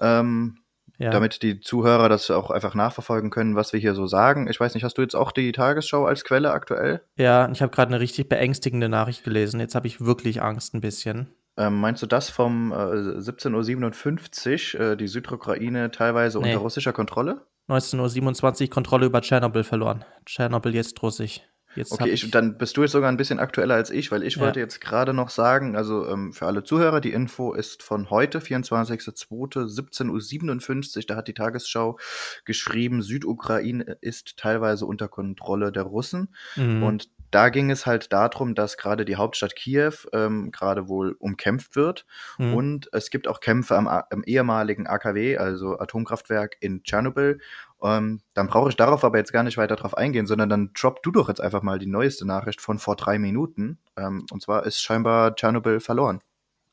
Ähm, 0.00 0.58
ja. 0.98 1.10
damit 1.10 1.42
die 1.42 1.60
Zuhörer 1.60 2.08
das 2.08 2.30
auch 2.30 2.50
einfach 2.50 2.74
nachverfolgen 2.74 3.30
können, 3.30 3.56
was 3.56 3.72
wir 3.72 3.80
hier 3.80 3.94
so 3.94 4.06
sagen. 4.06 4.48
Ich 4.48 4.60
weiß 4.60 4.74
nicht, 4.74 4.84
hast 4.84 4.98
du 4.98 5.02
jetzt 5.02 5.14
auch 5.14 5.32
die 5.32 5.52
Tagesschau 5.52 6.04
als 6.04 6.24
Quelle 6.24 6.50
aktuell? 6.50 7.00
Ja, 7.16 7.50
ich 7.50 7.62
habe 7.62 7.72
gerade 7.72 7.92
eine 7.92 8.00
richtig 8.00 8.28
beängstigende 8.28 8.88
Nachricht 8.88 9.24
gelesen. 9.24 9.60
Jetzt 9.60 9.74
habe 9.74 9.86
ich 9.86 10.00
wirklich 10.00 10.42
Angst 10.42 10.74
ein 10.74 10.80
bisschen. 10.80 11.28
Ähm, 11.56 11.80
meinst 11.80 12.02
du 12.02 12.06
das 12.06 12.30
vom 12.30 12.72
äh, 12.72 12.74
17.57 12.74 14.78
Uhr, 14.78 14.92
äh, 14.92 14.96
die 14.96 15.08
Südukraine 15.08 15.90
teilweise 15.90 16.38
nee. 16.38 16.50
unter 16.50 16.58
russischer 16.58 16.92
Kontrolle? 16.92 17.42
19.27 17.68 18.62
Uhr 18.62 18.70
Kontrolle 18.70 19.06
über 19.06 19.20
Tschernobyl 19.20 19.64
verloren. 19.64 20.04
Tschernobyl 20.24 20.74
jetzt 20.74 21.02
russisch. 21.02 21.42
Jetzt 21.78 21.92
okay, 21.92 22.10
ich, 22.10 22.28
dann 22.32 22.58
bist 22.58 22.76
du 22.76 22.82
jetzt 22.82 22.90
sogar 22.90 23.08
ein 23.08 23.16
bisschen 23.16 23.38
aktueller 23.38 23.76
als 23.76 23.90
ich, 23.90 24.10
weil 24.10 24.24
ich 24.24 24.34
ja. 24.34 24.42
wollte 24.42 24.58
jetzt 24.58 24.80
gerade 24.80 25.14
noch 25.14 25.30
sagen, 25.30 25.76
also 25.76 26.08
ähm, 26.08 26.32
für 26.32 26.46
alle 26.46 26.64
Zuhörer, 26.64 27.00
die 27.00 27.12
Info 27.12 27.52
ist 27.52 27.84
von 27.84 28.10
heute, 28.10 28.40
24.02.17.57 28.40 30.96
Uhr, 30.96 31.02
da 31.06 31.14
hat 31.14 31.28
die 31.28 31.34
Tagesschau 31.34 31.96
geschrieben, 32.44 33.00
Südukraine 33.00 33.96
ist 34.00 34.38
teilweise 34.38 34.86
unter 34.86 35.06
Kontrolle 35.06 35.70
der 35.70 35.84
Russen. 35.84 36.34
Mhm. 36.56 36.82
Und 36.82 37.10
da 37.30 37.48
ging 37.48 37.70
es 37.70 37.86
halt 37.86 38.12
darum, 38.12 38.54
dass 38.54 38.76
gerade 38.76 39.04
die 39.04 39.16
Hauptstadt 39.16 39.54
Kiew 39.54 39.92
ähm, 40.12 40.50
gerade 40.50 40.88
wohl 40.88 41.16
umkämpft 41.18 41.76
wird. 41.76 42.06
Mhm. 42.38 42.54
Und 42.54 42.88
es 42.92 43.10
gibt 43.10 43.28
auch 43.28 43.40
Kämpfe 43.40 43.76
am, 43.76 43.86
am 43.86 44.22
ehemaligen 44.24 44.86
AKW, 44.86 45.36
also 45.36 45.78
Atomkraftwerk 45.78 46.56
in 46.60 46.82
Tschernobyl. 46.82 47.40
Ähm, 47.82 48.20
dann 48.34 48.48
brauche 48.48 48.70
ich 48.70 48.76
darauf 48.76 49.04
aber 49.04 49.18
jetzt 49.18 49.32
gar 49.32 49.42
nicht 49.42 49.56
weiter 49.58 49.76
drauf 49.76 49.96
eingehen, 49.96 50.26
sondern 50.26 50.48
dann 50.48 50.70
drop 50.74 51.02
du 51.02 51.10
doch 51.10 51.28
jetzt 51.28 51.40
einfach 51.40 51.62
mal 51.62 51.78
die 51.78 51.86
neueste 51.86 52.26
Nachricht 52.26 52.60
von 52.60 52.78
vor 52.78 52.96
drei 52.96 53.18
Minuten. 53.18 53.78
Ähm, 53.96 54.26
und 54.32 54.42
zwar 54.42 54.66
ist 54.66 54.82
scheinbar 54.82 55.34
Tschernobyl 55.34 55.80
verloren. 55.80 56.20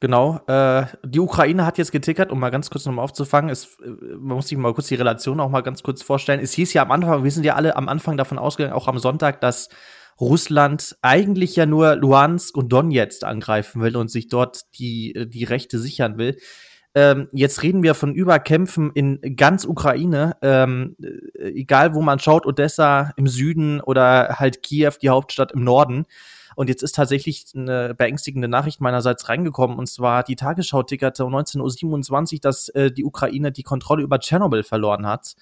Genau, 0.01 0.41
äh, 0.47 0.85
die 1.03 1.19
Ukraine 1.19 1.65
hat 1.65 1.77
jetzt 1.77 1.91
getickert, 1.91 2.31
um 2.31 2.39
mal 2.39 2.49
ganz 2.51 2.69
kurz 2.69 2.85
nochmal 2.85 3.03
aufzufangen. 3.03 3.49
Es, 3.49 3.79
äh, 3.79 3.87
man 3.87 4.35
muss 4.35 4.49
sich 4.49 4.57
mal 4.57 4.73
kurz 4.73 4.87
die 4.87 4.95
Relation 4.95 5.39
auch 5.39 5.49
mal 5.49 5.63
ganz 5.63 5.83
kurz 5.83 6.01
vorstellen. 6.01 6.41
Es 6.41 6.53
hieß 6.53 6.73
ja 6.73 6.81
am 6.81 6.91
Anfang, 6.91 7.23
wir 7.23 7.31
sind 7.31 7.45
ja 7.45 7.55
alle 7.55 7.75
am 7.75 7.87
Anfang 7.87 8.17
davon 8.17 8.37
ausgegangen, 8.37 8.75
auch 8.75 8.87
am 8.87 8.99
Sonntag, 8.99 9.39
dass 9.41 9.69
Russland 10.19 10.95
eigentlich 11.01 11.55
ja 11.55 11.65
nur 11.65 11.95
Luhansk 11.95 12.55
und 12.57 12.69
Donetsk 12.69 13.23
angreifen 13.23 13.81
will 13.81 13.97
und 13.97 14.09
sich 14.09 14.27
dort 14.27 14.61
die, 14.79 15.27
die 15.27 15.43
Rechte 15.43 15.79
sichern 15.79 16.17
will. 16.17 16.37
Ähm, 16.97 17.27
jetzt 17.33 17.61
reden 17.61 17.83
wir 17.83 17.93
von 17.93 18.15
Überkämpfen 18.15 18.89
in 18.93 19.35
ganz 19.35 19.65
Ukraine, 19.65 20.37
ähm, 20.41 20.95
äh, 21.03 21.49
egal 21.49 21.93
wo 21.93 22.01
man 22.01 22.19
schaut, 22.19 22.45
Odessa 22.45 23.11
im 23.17 23.27
Süden 23.27 23.81
oder 23.81 24.37
halt 24.39 24.63
Kiew, 24.63 24.93
die 25.01 25.09
Hauptstadt 25.09 25.51
im 25.51 25.65
Norden. 25.65 26.05
Und 26.55 26.69
jetzt 26.69 26.83
ist 26.83 26.95
tatsächlich 26.95 27.47
eine 27.53 27.93
beängstigende 27.93 28.47
Nachricht 28.47 28.79
meinerseits 28.79 29.27
reingekommen. 29.27 29.77
Und 29.77 29.87
zwar 29.87 30.23
die 30.23 30.37
Tagesschau 30.37 30.83
tickerte 30.83 31.25
um 31.25 31.35
19.27 31.35 32.33
Uhr, 32.35 32.39
dass 32.39 32.69
äh, 32.69 32.91
die 32.91 33.03
Ukraine 33.03 33.51
die 33.51 33.63
Kontrolle 33.63 34.01
über 34.01 34.19
Tschernobyl 34.19 34.63
verloren 34.63 35.05
hat. 35.05 35.35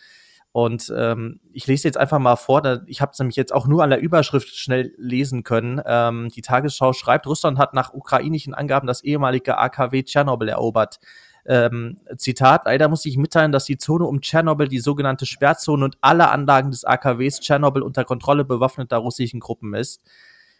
Und 0.53 0.93
ähm, 0.95 1.39
ich 1.51 1.65
lese 1.65 1.87
jetzt 1.87 1.97
einfach 1.97 2.19
mal 2.19 2.35
vor, 2.35 2.61
da, 2.61 2.81
ich 2.85 3.01
habe 3.01 3.11
es 3.11 3.17
nämlich 3.17 3.35
jetzt 3.35 3.51
auch 3.51 3.65
nur 3.65 3.83
an 3.83 3.89
der 3.89 3.99
Überschrift 3.99 4.55
schnell 4.55 4.93
lesen 4.97 5.41
können. 5.41 5.81
Ähm, 5.83 6.29
die 6.29 6.43
Tagesschau 6.43 6.93
schreibt, 6.93 7.25
Russland 7.25 7.57
hat 7.57 7.73
nach 7.73 7.91
ukrainischen 7.91 8.53
Angaben 8.53 8.85
das 8.85 9.03
ehemalige 9.03 9.57
AKW 9.57 10.03
Tschernobyl 10.03 10.49
erobert. 10.49 10.99
Ähm, 11.47 11.97
Zitat, 12.17 12.65
leider 12.65 12.87
muss 12.87 13.03
ich 13.05 13.17
mitteilen, 13.17 13.51
dass 13.51 13.65
die 13.65 13.77
Zone 13.77 14.05
um 14.05 14.21
Tschernobyl, 14.21 14.67
die 14.67 14.79
sogenannte 14.79 15.25
Sperrzone 15.25 15.83
und 15.83 15.97
alle 16.01 16.29
Anlagen 16.29 16.69
des 16.69 16.85
AKWs 16.85 17.39
Tschernobyl 17.39 17.81
unter 17.81 18.05
Kontrolle 18.05 18.45
bewaffneter 18.45 18.97
russischen 18.97 19.39
Gruppen 19.39 19.73
ist, 19.73 20.03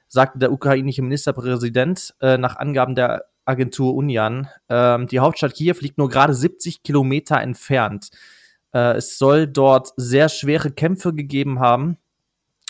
sagte 0.07 0.39
der 0.39 0.51
ukrainische 0.51 1.03
Ministerpräsident 1.03 2.15
äh, 2.19 2.39
nach 2.39 2.55
Angaben 2.55 2.95
der 2.95 3.25
Agentur 3.45 3.93
Union. 3.93 4.47
Ähm, 4.69 5.05
die 5.05 5.19
Hauptstadt 5.19 5.53
Kiew 5.53 5.75
liegt 5.81 6.00
nur 6.00 6.09
gerade 6.09 6.33
70 6.33 6.81
Kilometer 6.81 7.39
entfernt. 7.39 8.09
Äh, 8.74 8.98
es 8.98 9.18
soll 9.18 9.48
dort 9.48 9.89
sehr 9.98 10.30
schwere 10.30 10.72
Kämpfe 10.72 11.13
gegeben 11.13 11.60
haben. 11.60 11.98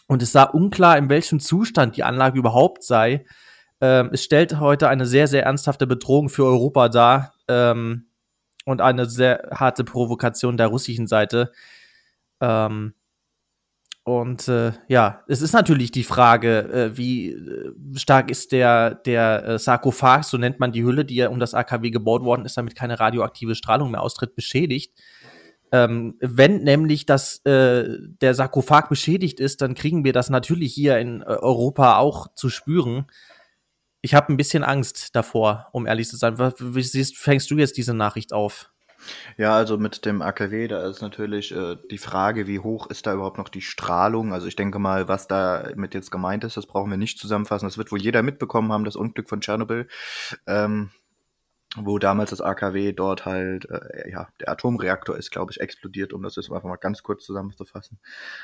Und 0.07 0.22
es 0.22 0.31
sah 0.31 0.43
unklar, 0.43 0.98
in 0.98 1.10
welchem 1.10 1.39
Zustand 1.39 1.98
die 1.98 2.03
Anlage 2.03 2.38
überhaupt 2.38 2.83
sei. 2.83 3.25
Ähm, 3.81 4.10
es 4.12 4.24
stellt 4.24 4.60
heute 4.60 4.89
eine 4.89 5.05
sehr, 5.05 5.27
sehr 5.27 5.43
ernsthafte 5.43 5.88
Bedrohung 5.88 6.29
für 6.29 6.45
Europa 6.45 6.89
dar 6.89 7.33
ähm, 7.48 8.07
und 8.65 8.81
eine 8.81 9.10
sehr 9.10 9.50
harte 9.51 9.83
Provokation 9.83 10.57
der 10.57 10.67
russischen 10.67 11.07
Seite. 11.07 11.51
Ähm, 12.41 12.93
und 14.05 14.50
äh, 14.50 14.74
ja, 14.89 15.24
es 15.29 15.41
ist 15.41 15.53
natürlich 15.53 15.91
die 15.91 16.03
Frage, 16.03 16.60
äh, 16.60 16.98
wie 16.98 17.31
äh, 17.31 17.74
stark 17.95 18.29
ist 18.29 18.51
der, 18.51 18.95
der 18.95 19.45
äh, 19.45 19.60
Sarkophag, 19.60 20.24
so 20.24 20.38
nennt 20.38 20.60
man 20.60 20.74
die 20.74 20.83
Hülle, 20.83 21.05
die 21.05 21.15
ja 21.15 21.29
um 21.29 21.39
das 21.39 21.53
AKW 21.53 21.89
gebaut 21.89 22.22
worden 22.24 22.45
ist, 22.45 22.57
damit 22.57 22.75
keine 22.75 23.00
radioaktive 23.00 23.55
Strahlung 23.55 23.91
mehr 23.91 24.01
austritt, 24.01 24.36
beschädigt. 24.36 24.93
Ähm, 25.73 26.17
wenn 26.21 26.57
nämlich 26.61 27.07
das, 27.07 27.43
äh, 27.45 27.97
der 28.21 28.35
Sarkophag 28.35 28.89
beschädigt 28.89 29.39
ist, 29.39 29.59
dann 29.61 29.73
kriegen 29.73 30.05
wir 30.05 30.13
das 30.13 30.29
natürlich 30.29 30.71
hier 30.71 30.99
in 30.99 31.21
äh, 31.21 31.25
Europa 31.25 31.97
auch 31.97 32.27
zu 32.35 32.49
spüren. 32.49 33.07
Ich 34.01 34.13
habe 34.13 34.31
ein 34.31 34.37
bisschen 34.37 34.63
Angst 34.63 35.15
davor, 35.15 35.69
um 35.71 35.87
ehrlich 35.87 36.07
zu 36.07 36.15
sein. 36.15 36.37
Wie 36.37 36.83
siehst, 36.83 37.17
fängst 37.17 37.49
du 37.49 37.57
jetzt 37.57 37.75
diese 37.75 37.95
Nachricht 37.95 38.33
auf? 38.33 38.69
Ja, 39.35 39.55
also 39.55 39.79
mit 39.79 40.05
dem 40.05 40.21
AKW, 40.21 40.67
da 40.67 40.87
ist 40.87 41.01
natürlich 41.01 41.51
äh, 41.51 41.75
die 41.89 41.97
Frage, 41.97 42.45
wie 42.45 42.59
hoch 42.59 42.87
ist 42.91 43.07
da 43.07 43.13
überhaupt 43.15 43.39
noch 43.39 43.49
die 43.49 43.61
Strahlung? 43.61 44.31
Also 44.31 44.45
ich 44.45 44.55
denke 44.55 44.77
mal, 44.77 45.07
was 45.07 45.27
da 45.27 45.71
mit 45.75 45.95
jetzt 45.95 46.11
gemeint 46.11 46.43
ist, 46.43 46.55
das 46.55 46.67
brauchen 46.67 46.91
wir 46.91 46.97
nicht 46.97 47.17
zusammenfassen. 47.17 47.65
Das 47.65 47.79
wird 47.79 47.91
wohl 47.91 48.01
jeder 48.01 48.21
mitbekommen 48.21 48.71
haben, 48.71 48.85
das 48.85 48.95
Unglück 48.95 49.27
von 49.27 49.41
Tschernobyl. 49.41 49.87
Ähm, 50.45 50.91
wo 51.75 51.97
damals 51.97 52.29
das 52.29 52.41
AKW 52.41 52.93
dort 52.93 53.25
halt, 53.25 53.69
äh, 53.69 54.09
ja, 54.11 54.27
der 54.39 54.49
Atomreaktor 54.49 55.17
ist, 55.17 55.31
glaube 55.31 55.51
ich, 55.51 55.59
explodiert, 55.59 56.13
um 56.13 56.21
das 56.21 56.35
jetzt 56.35 56.51
einfach 56.51 56.69
mal 56.69 56.75
ganz 56.75 57.01
kurz 57.01 57.25
zusammenzufassen. 57.25 57.99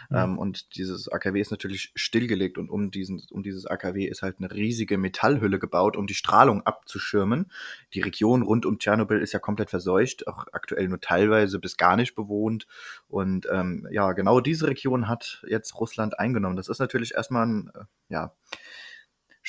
Mhm. 0.09 0.17
Ähm, 0.17 0.37
und 0.39 0.75
dieses 0.75 1.09
AKW 1.09 1.39
ist 1.39 1.51
natürlich 1.51 1.91
stillgelegt 1.95 2.57
und 2.57 2.69
um, 2.69 2.89
diesen, 2.89 3.21
um 3.31 3.43
dieses 3.43 3.65
AKW 3.65 4.05
ist 4.05 4.23
halt 4.23 4.37
eine 4.39 4.51
riesige 4.51 4.97
Metallhülle 4.97 5.59
gebaut, 5.59 5.95
um 5.95 6.07
die 6.07 6.15
Strahlung 6.15 6.65
abzuschirmen. 6.65 7.51
Die 7.93 8.01
Region 8.01 8.41
rund 8.41 8.65
um 8.65 8.79
Tschernobyl 8.79 9.21
ist 9.21 9.33
ja 9.33 9.39
komplett 9.39 9.69
verseucht, 9.69 10.27
auch 10.27 10.47
aktuell 10.51 10.87
nur 10.87 10.99
teilweise 10.99 11.59
bis 11.59 11.77
gar 11.77 11.95
nicht 11.95 12.15
bewohnt. 12.15 12.65
Und 13.07 13.47
ähm, 13.51 13.87
ja, 13.91 14.13
genau 14.13 14.39
diese 14.39 14.67
Region 14.67 15.07
hat 15.07 15.43
jetzt 15.47 15.79
Russland 15.79 16.19
eingenommen. 16.19 16.55
Das 16.55 16.67
ist 16.67 16.79
natürlich 16.79 17.13
erstmal 17.13 17.45
ein, 17.45 17.71
äh, 17.75 17.83
ja, 18.09 18.33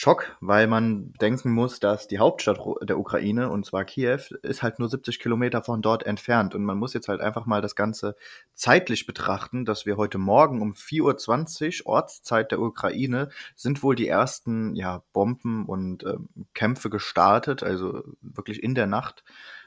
Schock, 0.02 0.34
weil 0.40 0.66
man 0.66 1.12
denken 1.20 1.52
muss, 1.52 1.78
dass 1.78 2.08
die 2.08 2.18
Hauptstadt 2.18 2.58
der 2.80 2.98
Ukraine, 2.98 3.50
und 3.50 3.66
zwar 3.66 3.84
Kiew, 3.84 4.34
ist 4.40 4.62
halt 4.62 4.78
nur 4.78 4.88
70 4.88 5.18
Kilometer 5.18 5.62
von 5.62 5.82
dort 5.82 6.06
entfernt. 6.06 6.54
Und 6.54 6.64
man 6.64 6.78
muss 6.78 6.94
jetzt 6.94 7.08
halt 7.08 7.20
einfach 7.20 7.44
mal 7.44 7.60
das 7.60 7.76
Ganze 7.76 8.16
zeitlich 8.54 9.04
betrachten, 9.04 9.66
dass 9.66 9.84
wir 9.84 9.98
heute 9.98 10.16
Morgen 10.16 10.62
um 10.62 10.72
4.20 10.72 11.82
Uhr 11.82 11.92
Ortszeit 11.92 12.50
der 12.50 12.60
Ukraine 12.60 13.28
sind 13.56 13.82
wohl 13.82 13.94
die 13.94 14.08
ersten 14.08 14.74
ja, 14.74 15.02
Bomben 15.12 15.66
und 15.66 16.02
ähm, 16.04 16.30
Kämpfe 16.54 16.88
gestartet, 16.88 17.62
also 17.62 18.02
wirklich 18.22 18.62
in 18.62 18.74
der 18.74 18.86
Nacht 18.86 19.22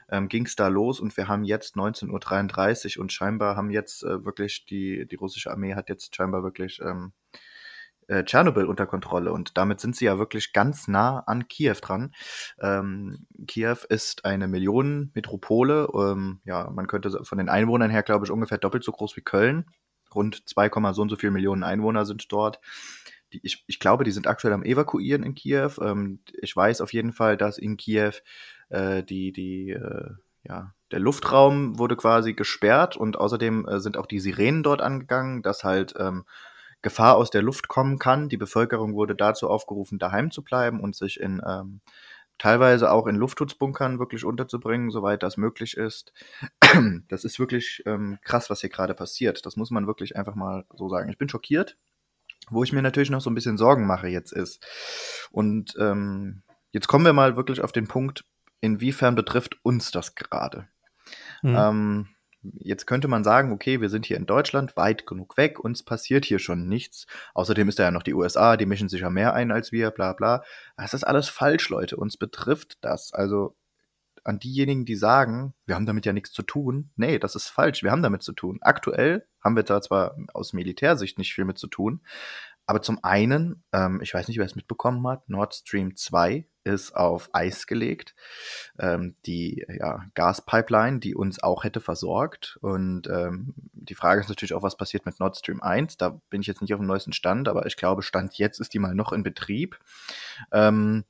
ähm, 0.08 0.26
ging 0.26 0.46
es 0.46 0.56
da 0.56 0.66
los 0.66 0.98
und 0.98 1.16
wir 1.16 1.28
haben 1.28 1.44
jetzt 1.44 1.76
19.33 1.76 2.96
Uhr 2.96 3.02
und 3.02 3.12
scheinbar 3.12 3.54
haben 3.54 3.70
jetzt 3.70 4.02
äh, 4.02 4.24
wirklich 4.24 4.66
die, 4.66 5.06
die 5.06 5.14
russische 5.14 5.52
Armee 5.52 5.76
hat 5.76 5.88
jetzt 5.88 6.16
scheinbar 6.16 6.42
wirklich 6.42 6.80
ähm, 6.80 7.12
äh, 8.08 8.24
Tschernobyl 8.24 8.66
unter 8.66 8.86
Kontrolle 8.86 9.32
und 9.32 9.56
damit 9.56 9.80
sind 9.80 9.96
sie 9.96 10.06
ja 10.06 10.18
wirklich 10.18 10.52
ganz 10.52 10.88
nah 10.88 11.20
an 11.20 11.48
Kiew 11.48 11.76
dran. 11.80 12.14
Ähm, 12.60 13.26
Kiew 13.46 13.76
ist 13.88 14.24
eine 14.24 14.48
Millionenmetropole. 14.48 15.88
Ähm, 15.94 16.40
ja, 16.44 16.70
man 16.70 16.86
könnte 16.86 17.24
von 17.24 17.38
den 17.38 17.48
Einwohnern 17.48 17.90
her, 17.90 18.02
glaube 18.02 18.26
ich, 18.26 18.30
ungefähr 18.30 18.58
doppelt 18.58 18.84
so 18.84 18.92
groß 18.92 19.16
wie 19.16 19.22
Köln. 19.22 19.66
Rund 20.14 20.48
2, 20.48 20.70
so 20.92 21.02
und 21.02 21.08
so 21.08 21.16
viele 21.16 21.32
Millionen 21.32 21.64
Einwohner 21.64 22.04
sind 22.04 22.30
dort. 22.30 22.60
Die, 23.32 23.40
ich, 23.42 23.64
ich 23.66 23.80
glaube, 23.80 24.04
die 24.04 24.12
sind 24.12 24.26
aktuell 24.26 24.54
am 24.54 24.62
Evakuieren 24.62 25.24
in 25.24 25.34
Kiew. 25.34 25.72
Ähm, 25.80 26.20
ich 26.40 26.54
weiß 26.54 26.80
auf 26.80 26.92
jeden 26.92 27.12
Fall, 27.12 27.36
dass 27.36 27.58
in 27.58 27.76
Kiew 27.76 28.12
äh, 28.68 29.02
die, 29.02 29.32
die, 29.32 29.70
äh, 29.70 30.10
ja, 30.44 30.74
der 30.90 31.00
Luftraum 31.00 31.78
wurde 31.78 31.96
quasi 31.96 32.34
gesperrt 32.34 32.96
und 32.96 33.18
außerdem 33.18 33.66
äh, 33.66 33.80
sind 33.80 33.96
auch 33.96 34.06
die 34.06 34.20
Sirenen 34.20 34.62
dort 34.62 34.82
angegangen, 34.82 35.42
dass 35.42 35.64
halt 35.64 35.94
ähm, 35.98 36.24
Gefahr 36.84 37.16
aus 37.16 37.30
der 37.30 37.42
Luft 37.42 37.66
kommen 37.66 37.98
kann. 37.98 38.28
Die 38.28 38.36
Bevölkerung 38.36 38.94
wurde 38.94 39.16
dazu 39.16 39.48
aufgerufen, 39.48 39.98
daheim 39.98 40.30
zu 40.30 40.44
bleiben 40.44 40.80
und 40.80 40.94
sich 40.94 41.18
in 41.18 41.40
ähm, 41.44 41.80
teilweise 42.36 42.92
auch 42.92 43.06
in 43.06 43.16
Luftschutzbunkern 43.16 43.98
wirklich 43.98 44.24
unterzubringen, 44.24 44.90
soweit 44.90 45.22
das 45.22 45.36
möglich 45.36 45.76
ist. 45.76 46.12
Das 47.08 47.24
ist 47.24 47.38
wirklich 47.38 47.82
ähm, 47.86 48.18
krass, 48.22 48.50
was 48.50 48.60
hier 48.60 48.68
gerade 48.68 48.94
passiert. 48.94 49.46
Das 49.46 49.56
muss 49.56 49.70
man 49.70 49.86
wirklich 49.86 50.16
einfach 50.16 50.34
mal 50.34 50.66
so 50.74 50.88
sagen. 50.88 51.08
Ich 51.08 51.18
bin 51.18 51.28
schockiert. 51.28 51.76
Wo 52.50 52.62
ich 52.62 52.74
mir 52.74 52.82
natürlich 52.82 53.08
noch 53.08 53.22
so 53.22 53.30
ein 53.30 53.34
bisschen 53.34 53.56
Sorgen 53.56 53.86
mache 53.86 54.08
jetzt 54.08 54.32
ist. 54.32 54.66
Und 55.30 55.74
ähm, 55.80 56.42
jetzt 56.72 56.88
kommen 56.88 57.06
wir 57.06 57.14
mal 57.14 57.36
wirklich 57.36 57.62
auf 57.62 57.72
den 57.72 57.88
Punkt, 57.88 58.26
inwiefern 58.60 59.14
betrifft 59.14 59.56
uns 59.62 59.90
das 59.90 60.14
gerade? 60.14 60.68
Mhm. 61.40 61.56
Ähm, 61.56 62.08
Jetzt 62.58 62.86
könnte 62.86 63.08
man 63.08 63.24
sagen, 63.24 63.52
okay, 63.52 63.80
wir 63.80 63.88
sind 63.88 64.06
hier 64.06 64.16
in 64.16 64.26
Deutschland 64.26 64.76
weit 64.76 65.06
genug 65.06 65.36
weg, 65.36 65.58
uns 65.58 65.82
passiert 65.82 66.24
hier 66.24 66.38
schon 66.38 66.68
nichts. 66.68 67.06
Außerdem 67.34 67.68
ist 67.68 67.78
da 67.78 67.84
ja 67.84 67.90
noch 67.90 68.02
die 68.02 68.14
USA, 68.14 68.56
die 68.56 68.66
mischen 68.66 68.88
sich 68.88 69.00
ja 69.00 69.10
mehr 69.10 69.34
ein 69.34 69.50
als 69.50 69.72
wir, 69.72 69.90
bla 69.90 70.12
bla. 70.12 70.42
Das 70.76 70.94
ist 70.94 71.04
alles 71.04 71.28
falsch, 71.28 71.68
Leute. 71.70 71.96
Uns 71.96 72.16
betrifft 72.16 72.78
das. 72.82 73.12
Also 73.12 73.56
an 74.24 74.38
diejenigen, 74.38 74.84
die 74.84 74.96
sagen, 74.96 75.54
wir 75.66 75.74
haben 75.74 75.86
damit 75.86 76.06
ja 76.06 76.12
nichts 76.12 76.32
zu 76.32 76.42
tun. 76.42 76.90
Nee, 76.96 77.18
das 77.18 77.34
ist 77.34 77.48
falsch. 77.48 77.82
Wir 77.82 77.90
haben 77.90 78.02
damit 78.02 78.22
zu 78.22 78.32
tun. 78.32 78.58
Aktuell 78.62 79.26
haben 79.42 79.56
wir 79.56 79.62
da 79.62 79.80
zwar 79.82 80.16
aus 80.32 80.52
Militärsicht 80.52 81.18
nicht 81.18 81.34
viel 81.34 81.44
mit 81.44 81.58
zu 81.58 81.66
tun, 81.66 82.00
aber 82.66 82.80
zum 82.82 83.02
einen, 83.04 83.62
ähm, 83.72 84.00
ich 84.00 84.14
weiß 84.14 84.28
nicht, 84.28 84.38
wer 84.38 84.46
es 84.46 84.56
mitbekommen 84.56 85.06
hat, 85.06 85.28
Nord 85.28 85.54
Stream 85.54 85.96
2 85.96 86.46
ist 86.64 86.96
auf 86.96 87.28
Eis 87.32 87.66
gelegt. 87.66 88.14
Ähm, 88.78 89.14
die 89.26 89.64
ja, 89.68 90.04
Gaspipeline, 90.14 90.98
die 90.98 91.14
uns 91.14 91.42
auch 91.42 91.64
hätte 91.64 91.80
versorgt. 91.80 92.58
Und 92.62 93.06
ähm, 93.06 93.54
die 93.72 93.94
Frage 93.94 94.20
ist 94.20 94.28
natürlich 94.28 94.54
auch, 94.54 94.62
was 94.62 94.76
passiert 94.76 95.06
mit 95.06 95.20
Nord 95.20 95.36
Stream 95.36 95.62
1. 95.62 95.96
Da 95.98 96.20
bin 96.30 96.40
ich 96.40 96.46
jetzt 96.46 96.62
nicht 96.62 96.74
auf 96.74 96.80
dem 96.80 96.86
neuesten 96.86 97.12
Stand, 97.12 97.48
aber 97.48 97.66
ich 97.66 97.76
glaube, 97.76 98.02
Stand 98.02 98.38
jetzt 98.38 98.60
ist 98.60 98.74
die 98.74 98.78
mal 98.78 98.94
noch 98.94 99.12
in 99.12 99.22
Betrieb. 99.22 99.78
Ähm, 100.50 101.04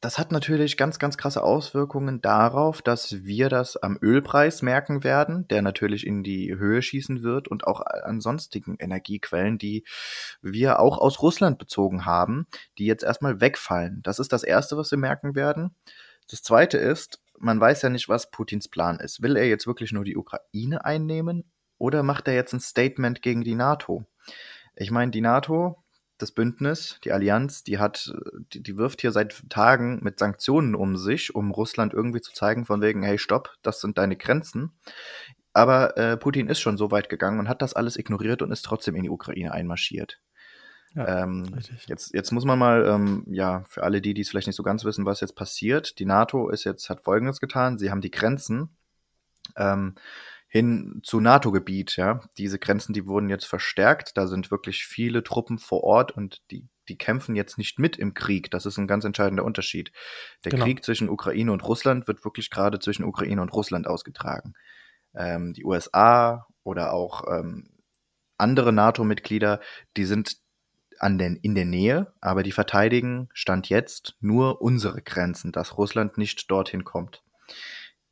das 0.00 0.18
hat 0.18 0.30
natürlich 0.30 0.76
ganz, 0.76 0.98
ganz 0.98 1.16
krasse 1.16 1.42
Auswirkungen 1.42 2.20
darauf, 2.20 2.82
dass 2.82 3.24
wir 3.24 3.48
das 3.48 3.76
am 3.76 3.98
Ölpreis 4.00 4.60
merken 4.60 5.04
werden, 5.04 5.48
der 5.48 5.62
natürlich 5.62 6.06
in 6.06 6.22
die 6.22 6.54
Höhe 6.54 6.82
schießen 6.82 7.22
wird 7.22 7.48
und 7.48 7.66
auch 7.66 7.80
an 7.80 8.20
sonstigen 8.20 8.76
Energiequellen, 8.78 9.58
die 9.58 9.84
wir 10.42 10.80
auch 10.80 10.98
aus 10.98 11.22
Russland 11.22 11.58
bezogen 11.58 12.04
haben, 12.04 12.46
die 12.78 12.86
jetzt 12.86 13.04
erstmal 13.04 13.40
wegfallen. 13.40 14.00
Das 14.02 14.18
ist 14.18 14.32
das 14.32 14.42
Erste, 14.42 14.76
was 14.76 14.90
wir 14.90 14.98
merken 14.98 15.34
werden. 15.34 15.74
Das 16.30 16.42
Zweite 16.42 16.76
ist, 16.76 17.20
man 17.38 17.60
weiß 17.60 17.82
ja 17.82 17.88
nicht, 17.88 18.08
was 18.08 18.30
Putins 18.30 18.68
Plan 18.68 19.00
ist. 19.00 19.22
Will 19.22 19.36
er 19.36 19.48
jetzt 19.48 19.66
wirklich 19.66 19.92
nur 19.92 20.04
die 20.04 20.16
Ukraine 20.16 20.84
einnehmen 20.84 21.50
oder 21.78 22.02
macht 22.02 22.28
er 22.28 22.34
jetzt 22.34 22.52
ein 22.52 22.60
Statement 22.60 23.22
gegen 23.22 23.44
die 23.44 23.54
NATO? 23.54 24.04
Ich 24.74 24.90
meine, 24.90 25.10
die 25.10 25.20
NATO, 25.22 25.82
das 26.18 26.32
Bündnis, 26.32 26.98
die 27.04 27.12
Allianz, 27.12 27.62
die 27.62 27.78
hat, 27.78 28.12
die, 28.52 28.62
die, 28.62 28.76
wirft 28.76 29.00
hier 29.00 29.12
seit 29.12 29.48
Tagen 29.50 30.00
mit 30.02 30.18
Sanktionen 30.18 30.74
um 30.74 30.96
sich, 30.96 31.34
um 31.34 31.50
Russland 31.50 31.92
irgendwie 31.92 32.20
zu 32.20 32.32
zeigen, 32.32 32.64
von 32.64 32.80
wegen, 32.80 33.02
hey, 33.02 33.18
stopp, 33.18 33.54
das 33.62 33.80
sind 33.80 33.98
deine 33.98 34.16
Grenzen. 34.16 34.72
Aber 35.52 35.96
äh, 35.96 36.16
Putin 36.16 36.48
ist 36.48 36.60
schon 36.60 36.76
so 36.76 36.90
weit 36.90 37.08
gegangen 37.08 37.38
und 37.38 37.48
hat 37.48 37.62
das 37.62 37.74
alles 37.74 37.96
ignoriert 37.96 38.42
und 38.42 38.52
ist 38.52 38.64
trotzdem 38.64 38.94
in 38.94 39.02
die 39.02 39.10
Ukraine 39.10 39.52
einmarschiert. 39.52 40.20
Ja, 40.94 41.24
ähm, 41.24 41.58
jetzt, 41.86 42.14
jetzt 42.14 42.30
muss 42.30 42.44
man 42.44 42.58
mal, 42.58 42.86
ähm, 42.86 43.24
ja, 43.30 43.64
für 43.68 43.82
alle 43.82 44.00
die, 44.00 44.14
die 44.14 44.22
es 44.22 44.30
vielleicht 44.30 44.46
nicht 44.46 44.56
so 44.56 44.62
ganz 44.62 44.84
wissen, 44.84 45.04
was 45.04 45.20
jetzt 45.20 45.36
passiert. 45.36 45.98
Die 45.98 46.06
NATO 46.06 46.48
ist 46.48 46.64
jetzt, 46.64 46.88
hat 46.88 47.04
Folgendes 47.04 47.40
getan. 47.40 47.78
Sie 47.78 47.90
haben 47.90 48.00
die 48.00 48.10
Grenzen 48.10 48.76
ähm, 49.56 49.94
hin 50.56 51.00
zu 51.02 51.20
NATO-Gebiet, 51.20 51.96
ja. 51.96 52.20
Diese 52.38 52.58
Grenzen, 52.58 52.92
die 52.92 53.06
wurden 53.06 53.28
jetzt 53.28 53.44
verstärkt. 53.44 54.16
Da 54.16 54.26
sind 54.26 54.50
wirklich 54.50 54.84
viele 54.84 55.22
Truppen 55.22 55.58
vor 55.58 55.84
Ort 55.84 56.12
und 56.12 56.42
die, 56.50 56.66
die 56.88 56.96
kämpfen 56.96 57.36
jetzt 57.36 57.58
nicht 57.58 57.78
mit 57.78 57.96
im 57.96 58.14
Krieg. 58.14 58.50
Das 58.50 58.66
ist 58.66 58.78
ein 58.78 58.86
ganz 58.86 59.04
entscheidender 59.04 59.44
Unterschied. 59.44 59.92
Der 60.44 60.50
genau. 60.50 60.64
Krieg 60.64 60.84
zwischen 60.84 61.08
Ukraine 61.08 61.52
und 61.52 61.64
Russland 61.64 62.08
wird 62.08 62.24
wirklich 62.24 62.50
gerade 62.50 62.78
zwischen 62.78 63.04
Ukraine 63.04 63.42
und 63.42 63.52
Russland 63.52 63.86
ausgetragen. 63.86 64.54
Ähm, 65.14 65.52
die 65.52 65.64
USA 65.64 66.46
oder 66.64 66.92
auch 66.92 67.24
ähm, 67.30 67.68
andere 68.38 68.72
NATO-Mitglieder, 68.72 69.60
die 69.96 70.04
sind 70.04 70.38
an 70.98 71.18
den, 71.18 71.36
in 71.36 71.54
der 71.54 71.66
Nähe, 71.66 72.12
aber 72.20 72.42
die 72.42 72.52
verteidigen 72.52 73.28
Stand 73.32 73.68
jetzt 73.68 74.16
nur 74.20 74.62
unsere 74.62 75.02
Grenzen, 75.02 75.52
dass 75.52 75.76
Russland 75.76 76.16
nicht 76.16 76.50
dorthin 76.50 76.84
kommt. 76.84 77.22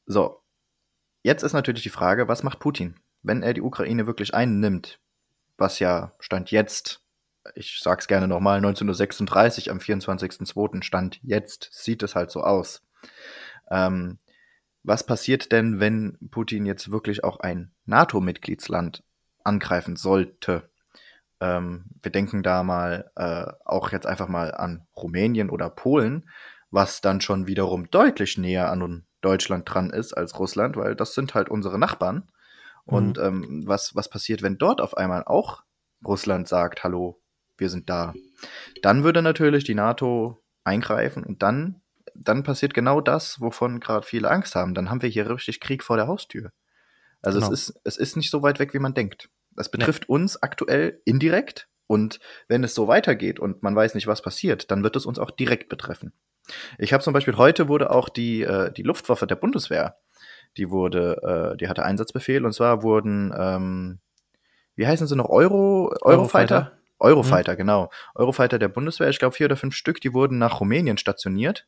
So, 0.06 0.43
jetzt 1.24 1.42
ist 1.42 1.54
natürlich 1.54 1.82
die 1.82 1.88
Frage, 1.88 2.28
was 2.28 2.44
macht 2.44 2.60
Putin, 2.60 2.94
wenn 3.22 3.42
er 3.42 3.54
die 3.54 3.62
Ukraine 3.62 4.06
wirklich 4.06 4.34
einnimmt, 4.34 5.00
was 5.56 5.80
ja 5.80 6.12
Stand 6.20 6.52
jetzt, 6.52 7.00
ich 7.56 7.80
sag's 7.82 8.06
gerne 8.06 8.28
nochmal, 8.28 8.58
1936 8.58 9.70
am 9.70 9.78
24.02. 9.78 10.82
Stand 10.84 11.18
jetzt, 11.22 11.70
sieht 11.72 12.02
es 12.02 12.14
halt 12.14 12.30
so 12.30 12.42
aus. 12.42 12.82
Ähm, 13.70 14.18
was 14.82 15.04
passiert 15.04 15.50
denn, 15.50 15.80
wenn 15.80 16.18
Putin 16.30 16.66
jetzt 16.66 16.90
wirklich 16.90 17.24
auch 17.24 17.40
ein 17.40 17.72
NATO-Mitgliedsland 17.86 19.02
angreifen 19.42 19.96
sollte? 19.96 20.68
Ähm, 21.40 21.86
wir 22.02 22.12
denken 22.12 22.42
da 22.42 22.62
mal 22.62 23.10
äh, 23.16 23.46
auch 23.64 23.92
jetzt 23.92 24.06
einfach 24.06 24.28
mal 24.28 24.54
an 24.54 24.86
Rumänien 24.94 25.48
oder 25.48 25.70
Polen, 25.70 26.28
was 26.70 27.00
dann 27.00 27.22
schon 27.22 27.46
wiederum 27.46 27.90
deutlich 27.90 28.36
näher 28.36 28.70
an 28.70 28.82
Deutschland 29.24 29.64
dran 29.66 29.90
ist 29.90 30.12
als 30.12 30.38
Russland, 30.38 30.76
weil 30.76 30.94
das 30.94 31.14
sind 31.14 31.34
halt 31.34 31.48
unsere 31.48 31.78
Nachbarn. 31.78 32.30
Mhm. 32.86 32.94
Und 32.94 33.18
ähm, 33.18 33.62
was, 33.66 33.94
was 33.94 34.08
passiert, 34.08 34.42
wenn 34.42 34.58
dort 34.58 34.80
auf 34.80 34.96
einmal 34.96 35.24
auch 35.24 35.62
Russland 36.04 36.48
sagt, 36.48 36.84
hallo, 36.84 37.20
wir 37.56 37.70
sind 37.70 37.88
da? 37.88 38.14
Dann 38.82 39.04
würde 39.04 39.22
natürlich 39.22 39.64
die 39.64 39.74
NATO 39.74 40.42
eingreifen 40.64 41.24
und 41.24 41.42
dann, 41.42 41.80
dann 42.14 42.42
passiert 42.42 42.74
genau 42.74 43.00
das, 43.00 43.40
wovon 43.40 43.80
gerade 43.80 44.06
viele 44.06 44.30
Angst 44.30 44.54
haben. 44.54 44.74
Dann 44.74 44.90
haben 44.90 45.02
wir 45.02 45.08
hier 45.08 45.28
richtig 45.30 45.60
Krieg 45.60 45.82
vor 45.82 45.96
der 45.96 46.06
Haustür. 46.06 46.52
Also 47.22 47.40
genau. 47.40 47.52
es, 47.52 47.68
ist, 47.70 47.80
es 47.84 47.96
ist 47.96 48.16
nicht 48.16 48.30
so 48.30 48.42
weit 48.42 48.58
weg, 48.58 48.74
wie 48.74 48.78
man 48.78 48.94
denkt. 48.94 49.30
Das 49.52 49.70
betrifft 49.70 50.08
nee. 50.08 50.14
uns 50.14 50.42
aktuell 50.42 51.00
indirekt. 51.04 51.68
Und 51.86 52.18
wenn 52.48 52.64
es 52.64 52.74
so 52.74 52.88
weitergeht 52.88 53.38
und 53.38 53.62
man 53.62 53.76
weiß 53.76 53.94
nicht, 53.94 54.06
was 54.06 54.22
passiert, 54.22 54.70
dann 54.70 54.82
wird 54.82 54.96
es 54.96 55.06
uns 55.06 55.18
auch 55.18 55.30
direkt 55.30 55.68
betreffen. 55.68 56.12
Ich 56.78 56.92
habe 56.92 57.02
zum 57.02 57.12
Beispiel 57.12 57.36
heute 57.36 57.68
wurde 57.68 57.90
auch 57.90 58.08
die, 58.08 58.42
äh, 58.42 58.72
die 58.72 58.82
Luftwaffe 58.82 59.26
der 59.26 59.36
Bundeswehr, 59.36 59.96
die 60.56 60.70
wurde, 60.70 61.52
äh, 61.54 61.56
die 61.56 61.68
hatte 61.68 61.84
Einsatzbefehl 61.84 62.44
und 62.44 62.52
zwar 62.52 62.82
wurden, 62.82 63.32
ähm, 63.36 64.00
wie 64.76 64.86
heißen 64.86 65.06
sie 65.06 65.16
noch, 65.16 65.28
Euro, 65.28 65.94
Eurofighter? 66.02 66.72
Eurofighter, 66.98 67.52
mhm. 67.52 67.58
genau. 67.58 67.90
Eurofighter 68.14 68.58
der 68.58 68.68
Bundeswehr, 68.68 69.08
ich 69.08 69.18
glaube 69.18 69.34
vier 69.34 69.46
oder 69.46 69.56
fünf 69.56 69.74
Stück, 69.74 70.00
die 70.00 70.14
wurden 70.14 70.38
nach 70.38 70.60
Rumänien 70.60 70.98
stationiert. 70.98 71.66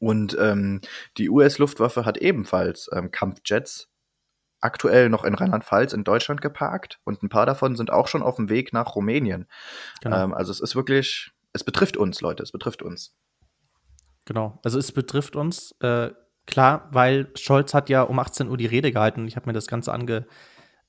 Und 0.00 0.36
ähm, 0.38 0.80
die 1.16 1.30
US-Luftwaffe 1.30 2.04
hat 2.04 2.18
ebenfalls 2.18 2.90
ähm, 2.92 3.10
Kampfjets 3.10 3.88
aktuell 4.60 5.08
noch 5.08 5.24
in 5.24 5.34
Rheinland-Pfalz 5.34 5.92
in 5.92 6.04
Deutschland 6.04 6.40
geparkt 6.40 7.00
und 7.04 7.22
ein 7.22 7.28
paar 7.28 7.46
davon 7.46 7.76
sind 7.76 7.90
auch 7.90 8.08
schon 8.08 8.22
auf 8.22 8.36
dem 8.36 8.50
Weg 8.50 8.72
nach 8.72 8.96
Rumänien. 8.96 9.46
Genau. 10.02 10.24
Ähm, 10.24 10.34
also 10.34 10.50
es 10.50 10.60
ist 10.60 10.74
wirklich, 10.74 11.30
es 11.52 11.64
betrifft 11.64 11.96
uns, 11.96 12.20
Leute, 12.20 12.42
es 12.42 12.52
betrifft 12.52 12.82
uns. 12.82 13.14
Genau, 14.28 14.58
also 14.62 14.78
es 14.78 14.92
betrifft 14.92 15.36
uns, 15.36 15.74
äh, 15.80 16.10
klar, 16.46 16.90
weil 16.92 17.28
Scholz 17.34 17.72
hat 17.72 17.88
ja 17.88 18.02
um 18.02 18.18
18 18.18 18.50
Uhr 18.50 18.58
die 18.58 18.66
Rede 18.66 18.92
gehalten 18.92 19.26
ich 19.26 19.36
habe 19.36 19.46
mir 19.46 19.54
das 19.54 19.68
Ganze 19.68 19.90
ange, 19.90 20.26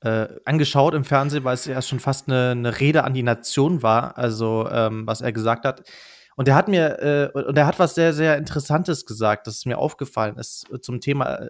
äh, 0.02 0.28
angeschaut 0.43 0.93
im 0.93 1.06
Fernsehen, 1.06 1.45
weil 1.45 1.54
es 1.54 1.63
ja 1.63 1.82
schon 1.82 2.02
fast 2.02 2.28
eine, 2.28 2.49
eine 2.49 2.82
Rede 2.82 3.06
an 3.06 3.13
die 3.13 3.23
Nation 3.23 3.82
war, 3.82 4.17
also 4.17 4.67
ähm, 4.69 5.08
was 5.08 5.21
er 5.21 5.32
gesagt 5.32 5.63
hat. 5.63 5.89
Und 6.36 6.49
er 6.49 6.56
hat 6.56 6.67
mir, 6.67 6.99
äh, 7.34 7.39
und 7.39 7.58
er 7.58 7.65
hat 7.65 7.80
was 7.80 7.95
sehr, 7.95 8.12
sehr 8.12 8.38
Interessantes 8.38 9.06
gesagt, 9.06 9.47
das 9.47 9.56
ist 9.56 9.65
mir 9.65 9.78
aufgefallen 9.78 10.38
ist 10.38 10.67
zum 10.82 10.99
Thema, 10.99 11.36
äh, 11.36 11.49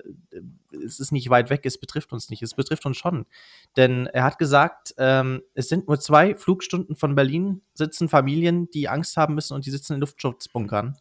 es 0.86 1.00
ist 1.00 1.12
nicht 1.12 1.32
weit 1.32 1.50
weg, 1.50 1.62
es 1.66 1.80
betrifft 1.80 2.14
uns 2.14 2.30
nicht, 2.30 2.44
es 2.44 2.54
betrifft 2.54 2.86
uns 2.86 2.98
schon. 2.98 3.26
Denn 3.78 4.06
er 4.06 4.26
hat 4.26 4.38
gesagt, 4.38 4.94
ähm, 5.00 5.42
es 5.56 5.70
sind 5.70 5.88
nur 5.88 6.00
zwei 6.00 6.36
Flugstunden 6.36 6.96
von 6.96 7.16
Berlin, 7.16 7.64
sitzen 7.74 8.10
Familien, 8.10 8.70
die 8.70 8.90
Angst 8.90 9.18
haben 9.18 9.34
müssen 9.34 9.56
und 9.56 9.66
die 9.66 9.72
sitzen 9.72 9.94
in 9.96 10.02
Luftschutzbunkern. 10.02 10.96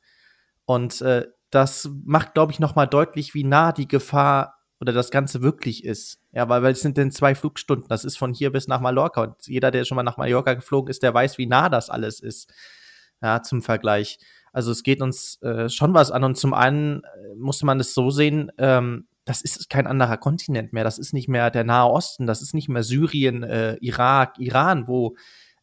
Und 0.68 1.00
äh, 1.00 1.26
das 1.48 1.88
macht, 2.04 2.34
glaube 2.34 2.52
ich, 2.52 2.60
nochmal 2.60 2.86
deutlich, 2.86 3.32
wie 3.32 3.42
nah 3.42 3.72
die 3.72 3.88
Gefahr 3.88 4.58
oder 4.80 4.92
das 4.92 5.10
Ganze 5.10 5.40
wirklich 5.40 5.82
ist. 5.82 6.20
Ja, 6.30 6.46
weil, 6.50 6.62
weil 6.62 6.72
es 6.72 6.82
sind 6.82 6.98
denn 6.98 7.10
zwei 7.10 7.34
Flugstunden. 7.34 7.88
Das 7.88 8.04
ist 8.04 8.18
von 8.18 8.34
hier 8.34 8.52
bis 8.52 8.68
nach 8.68 8.80
Mallorca. 8.80 9.22
Und 9.22 9.46
jeder, 9.46 9.70
der 9.70 9.86
schon 9.86 9.96
mal 9.96 10.02
nach 10.02 10.18
Mallorca 10.18 10.52
geflogen 10.52 10.90
ist, 10.90 11.02
der 11.02 11.14
weiß, 11.14 11.38
wie 11.38 11.46
nah 11.46 11.70
das 11.70 11.88
alles 11.88 12.20
ist 12.20 12.52
ja, 13.22 13.42
zum 13.42 13.62
Vergleich. 13.62 14.18
Also 14.52 14.70
es 14.70 14.82
geht 14.82 15.00
uns 15.00 15.40
äh, 15.40 15.70
schon 15.70 15.94
was 15.94 16.10
an 16.10 16.22
und 16.22 16.36
zum 16.36 16.52
einen 16.52 17.02
äh, 17.02 17.34
muss 17.38 17.62
man 17.62 17.80
es 17.80 17.94
so 17.94 18.10
sehen, 18.10 18.52
ähm, 18.58 19.08
das 19.24 19.40
ist 19.40 19.70
kein 19.70 19.86
anderer 19.86 20.18
Kontinent 20.18 20.74
mehr, 20.74 20.84
das 20.84 20.98
ist 20.98 21.14
nicht 21.14 21.28
mehr 21.28 21.50
der 21.50 21.64
Nahe 21.64 21.90
Osten, 21.90 22.26
das 22.26 22.42
ist 22.42 22.52
nicht 22.52 22.68
mehr 22.68 22.82
Syrien, 22.82 23.42
äh, 23.42 23.76
Irak, 23.80 24.38
Iran, 24.38 24.86
wo 24.86 25.16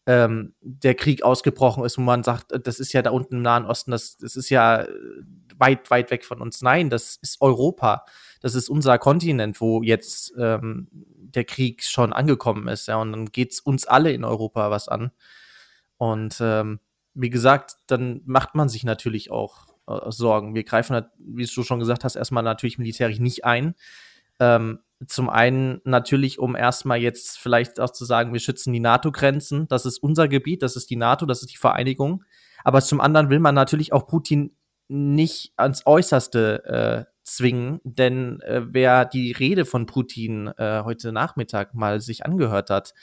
ähm, 0.07 0.53
der 0.61 0.95
Krieg 0.95 1.23
ausgebrochen 1.23 1.83
ist, 1.83 1.97
wo 1.97 2.01
man 2.01 2.23
sagt, 2.23 2.51
äh, 2.51 2.59
das 2.59 2.79
ist 2.79 2.93
ja 2.93 3.01
da 3.01 3.11
unten 3.11 3.35
im 3.35 3.41
Nahen 3.41 3.65
Osten, 3.65 3.91
das, 3.91 4.17
das 4.17 4.35
ist 4.35 4.49
ja 4.49 4.81
äh, 4.83 4.89
weit, 5.57 5.89
weit 5.89 6.11
weg 6.11 6.25
von 6.25 6.41
uns. 6.41 6.61
Nein, 6.61 6.89
das 6.89 7.17
ist 7.21 7.41
Europa. 7.41 8.05
Das 8.41 8.55
ist 8.55 8.69
unser 8.69 8.97
Kontinent, 8.99 9.59
wo 9.61 9.81
jetzt 9.81 10.33
ähm, 10.37 10.87
der 10.91 11.45
Krieg 11.45 11.83
schon 11.83 12.13
angekommen 12.13 12.67
ist. 12.67 12.87
Ja, 12.87 12.97
und 12.97 13.11
dann 13.11 13.25
geht 13.27 13.53
es 13.53 13.59
uns 13.59 13.85
alle 13.85 14.11
in 14.11 14.23
Europa 14.23 14.69
was 14.69 14.87
an. 14.87 15.11
Und 15.97 16.37
ähm, 16.39 16.79
wie 17.13 17.29
gesagt, 17.29 17.77
dann 17.87 18.21
macht 18.25 18.55
man 18.55 18.69
sich 18.69 18.83
natürlich 18.83 19.31
auch 19.31 19.67
äh, 19.87 20.11
Sorgen. 20.11 20.53
Wir 20.53 20.63
greifen, 20.63 21.05
wie 21.17 21.45
du 21.45 21.63
schon 21.63 21.79
gesagt 21.79 22.03
hast, 22.03 22.15
erstmal 22.15 22.43
natürlich 22.43 22.77
militärisch 22.77 23.19
nicht 23.19 23.45
ein. 23.45 23.75
Ähm, 24.39 24.79
zum 25.07 25.29
einen 25.29 25.81
natürlich, 25.83 26.39
um 26.39 26.55
erstmal 26.55 26.99
jetzt 26.99 27.37
vielleicht 27.37 27.79
auch 27.79 27.91
zu 27.91 28.05
sagen, 28.05 28.33
wir 28.33 28.39
schützen 28.39 28.71
die 28.73 28.79
NATO-Grenzen. 28.79 29.67
Das 29.67 29.85
ist 29.85 29.97
unser 29.97 30.27
Gebiet, 30.27 30.63
das 30.63 30.75
ist 30.75 30.89
die 30.89 30.95
NATO, 30.95 31.25
das 31.25 31.41
ist 31.41 31.51
die 31.51 31.57
Vereinigung. 31.57 32.23
Aber 32.63 32.81
zum 32.81 33.01
anderen 33.01 33.29
will 33.29 33.39
man 33.39 33.55
natürlich 33.55 33.93
auch 33.93 34.07
Putin 34.07 34.55
nicht 34.87 35.53
ans 35.57 35.85
Äußerste 35.85 37.05
äh, 37.07 37.11
zwingen, 37.23 37.81
denn 37.83 38.39
äh, 38.41 38.61
wer 38.67 39.05
die 39.05 39.31
Rede 39.31 39.65
von 39.65 39.85
Putin 39.85 40.47
äh, 40.57 40.83
heute 40.83 41.11
Nachmittag 41.11 41.73
mal 41.73 41.99
sich 41.99 42.25
angehört 42.25 42.69
hat, 42.69 42.93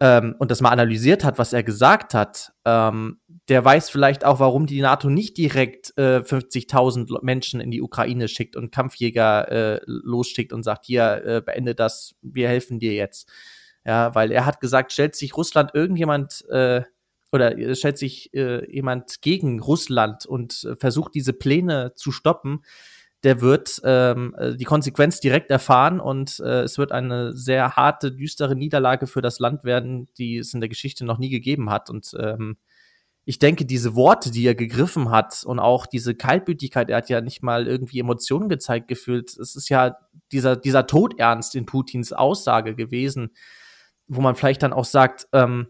ähm, 0.00 0.34
und 0.38 0.50
das 0.50 0.62
mal 0.62 0.70
analysiert 0.70 1.24
hat, 1.24 1.38
was 1.38 1.52
er 1.52 1.62
gesagt 1.62 2.14
hat, 2.14 2.52
ähm, 2.64 3.20
der 3.48 3.64
weiß 3.64 3.90
vielleicht 3.90 4.24
auch, 4.24 4.40
warum 4.40 4.66
die 4.66 4.80
NATO 4.80 5.10
nicht 5.10 5.36
direkt 5.36 5.92
äh, 5.98 6.20
50.000 6.20 7.18
Menschen 7.22 7.60
in 7.60 7.70
die 7.70 7.82
Ukraine 7.82 8.28
schickt 8.28 8.56
und 8.56 8.72
Kampfjäger 8.72 9.50
äh, 9.50 9.80
losschickt 9.84 10.52
und 10.52 10.62
sagt, 10.62 10.86
hier, 10.86 11.22
äh, 11.24 11.42
beende 11.44 11.74
das, 11.74 12.14
wir 12.22 12.48
helfen 12.48 12.78
dir 12.78 12.94
jetzt. 12.94 13.28
Ja, 13.84 14.14
weil 14.14 14.30
er 14.32 14.46
hat 14.46 14.60
gesagt, 14.60 14.92
stellt 14.92 15.16
sich 15.16 15.36
Russland 15.36 15.72
irgendjemand 15.74 16.44
äh, 16.48 16.82
oder 17.32 17.56
äh, 17.58 17.74
stellt 17.74 17.98
sich 17.98 18.32
äh, 18.34 18.70
jemand 18.72 19.20
gegen 19.20 19.60
Russland 19.60 20.26
und 20.26 20.64
äh, 20.64 20.76
versucht 20.76 21.14
diese 21.14 21.32
Pläne 21.32 21.92
zu 21.94 22.12
stoppen, 22.12 22.62
der 23.22 23.40
wird 23.40 23.80
ähm, 23.84 24.34
äh, 24.38 24.56
die 24.56 24.64
Konsequenz 24.64 25.20
direkt 25.20 25.50
erfahren 25.50 26.00
und 26.00 26.40
äh, 26.40 26.62
es 26.62 26.78
wird 26.78 26.92
eine 26.92 27.36
sehr 27.36 27.76
harte, 27.76 28.12
düstere 28.12 28.56
Niederlage 28.56 29.06
für 29.06 29.20
das 29.20 29.38
Land 29.38 29.64
werden, 29.64 30.08
die 30.16 30.38
es 30.38 30.54
in 30.54 30.60
der 30.60 30.68
Geschichte 30.68 31.04
noch 31.04 31.18
nie 31.18 31.28
gegeben 31.28 31.70
hat. 31.70 31.90
Und 31.90 32.14
ähm, 32.18 32.56
ich 33.26 33.38
denke, 33.38 33.66
diese 33.66 33.94
Worte, 33.94 34.30
die 34.30 34.46
er 34.46 34.54
gegriffen 34.54 35.10
hat 35.10 35.44
und 35.44 35.58
auch 35.58 35.86
diese 35.86 36.14
Kaltblütigkeit, 36.14 36.88
er 36.88 36.96
hat 36.96 37.10
ja 37.10 37.20
nicht 37.20 37.42
mal 37.42 37.66
irgendwie 37.66 38.00
Emotionen 38.00 38.48
gezeigt 38.48 38.88
gefühlt. 38.88 39.36
Es 39.36 39.54
ist 39.54 39.68
ja 39.68 39.96
dieser, 40.32 40.56
dieser 40.56 40.86
Todernst 40.86 41.54
in 41.54 41.66
Putins 41.66 42.12
Aussage 42.12 42.74
gewesen, 42.74 43.30
wo 44.08 44.22
man 44.22 44.34
vielleicht 44.34 44.62
dann 44.62 44.72
auch 44.72 44.86
sagt, 44.86 45.28
ähm, 45.32 45.68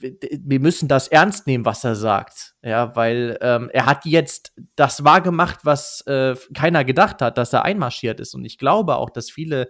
wir 0.00 0.60
müssen 0.60 0.88
das 0.88 1.08
ernst 1.08 1.46
nehmen, 1.46 1.64
was 1.64 1.84
er 1.84 1.94
sagt. 1.94 2.54
Ja, 2.62 2.94
weil 2.96 3.38
ähm, 3.40 3.70
er 3.72 3.86
hat 3.86 4.04
jetzt 4.04 4.52
das 4.76 5.04
wahrgemacht, 5.04 5.64
was 5.64 6.02
äh, 6.06 6.34
keiner 6.54 6.84
gedacht 6.84 7.22
hat, 7.22 7.38
dass 7.38 7.52
er 7.52 7.64
einmarschiert 7.64 8.20
ist. 8.20 8.34
Und 8.34 8.44
ich 8.44 8.58
glaube 8.58 8.96
auch, 8.96 9.10
dass 9.10 9.30
viele 9.30 9.68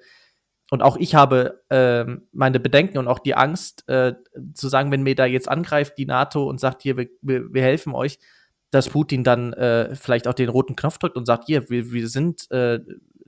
und 0.71 0.81
auch 0.83 0.97
ich 0.97 1.15
habe 1.15 1.63
äh, 1.69 2.07
meine 2.33 2.59
Bedenken 2.59 2.97
und 2.97 3.07
auch 3.07 3.19
die 3.19 3.35
Angst, 3.35 3.87
äh, 3.91 4.15
zu 4.55 4.69
sagen, 4.69 4.91
wenn 4.91 5.03
mir 5.03 5.15
da 5.15 5.27
jetzt 5.27 5.47
angreift 5.47 5.99
die 5.99 6.07
NATO 6.07 6.49
und 6.49 6.61
sagt, 6.61 6.81
hier, 6.81 6.97
wir, 6.97 7.09
wir, 7.21 7.53
wir 7.53 7.63
helfen 7.63 7.95
euch, 7.95 8.19
dass 8.71 8.89
Putin 8.89 9.23
dann 9.23 9.53
äh, 9.53 9.95
vielleicht 9.95 10.27
auch 10.27 10.33
den 10.33 10.49
roten 10.49 10.75
Knopf 10.75 10.97
drückt 10.97 11.17
und 11.17 11.27
sagt, 11.27 11.45
hier, 11.45 11.69
wir, 11.69 11.93
wir 11.93 12.09
sind 12.09 12.51
äh, 12.51 12.81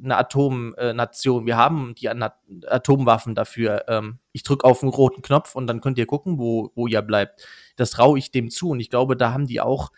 eine 0.03 0.17
Atomnation, 0.17 1.47
wir 1.47 1.57
haben 1.57 1.95
die 1.95 2.09
Atomwaffen 2.09 3.35
dafür. 3.35 3.85
Ähm, 3.89 4.19
ich 4.33 4.43
drücke 4.43 4.65
auf 4.65 4.81
den 4.81 4.89
roten 4.89 5.23
Knopf 5.23 5.55
und 5.55 5.67
dann 5.67 5.81
könnt 5.81 5.99
ihr 5.99 6.07
gucken, 6.07 6.39
wo, 6.39 6.71
wo 6.75 6.87
ihr 6.87 7.03
bleibt. 7.03 7.47
Das 7.77 7.91
traue 7.91 8.19
ich 8.19 8.31
dem 8.31 8.51
zu 8.51 8.71
und 8.71 8.81
ich 8.81 8.91
glaube, 8.91 9.17
da 9.17 9.33
haben 9.33 9.47
die 9.47 9.61
auch 9.61 9.91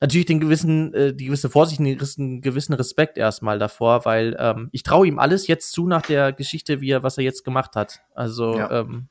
natürlich 0.00 0.26
den 0.26 0.40
gewissen, 0.40 0.94
äh, 0.94 1.14
die 1.14 1.26
gewisse 1.26 1.50
Vorsicht, 1.50 1.80
einen 1.80 2.40
gewissen 2.40 2.72
Respekt 2.72 3.18
erstmal 3.18 3.58
davor, 3.58 4.04
weil 4.04 4.36
ähm, 4.38 4.68
ich 4.72 4.82
traue 4.82 5.06
ihm 5.06 5.18
alles 5.18 5.46
jetzt 5.46 5.72
zu 5.72 5.86
nach 5.86 6.02
der 6.02 6.32
Geschichte, 6.32 6.80
wie 6.80 6.90
er, 6.90 7.02
was 7.02 7.18
er 7.18 7.24
jetzt 7.24 7.44
gemacht 7.44 7.76
hat. 7.76 8.00
Also 8.14 8.56
ja. 8.56 8.80
ähm, 8.80 9.08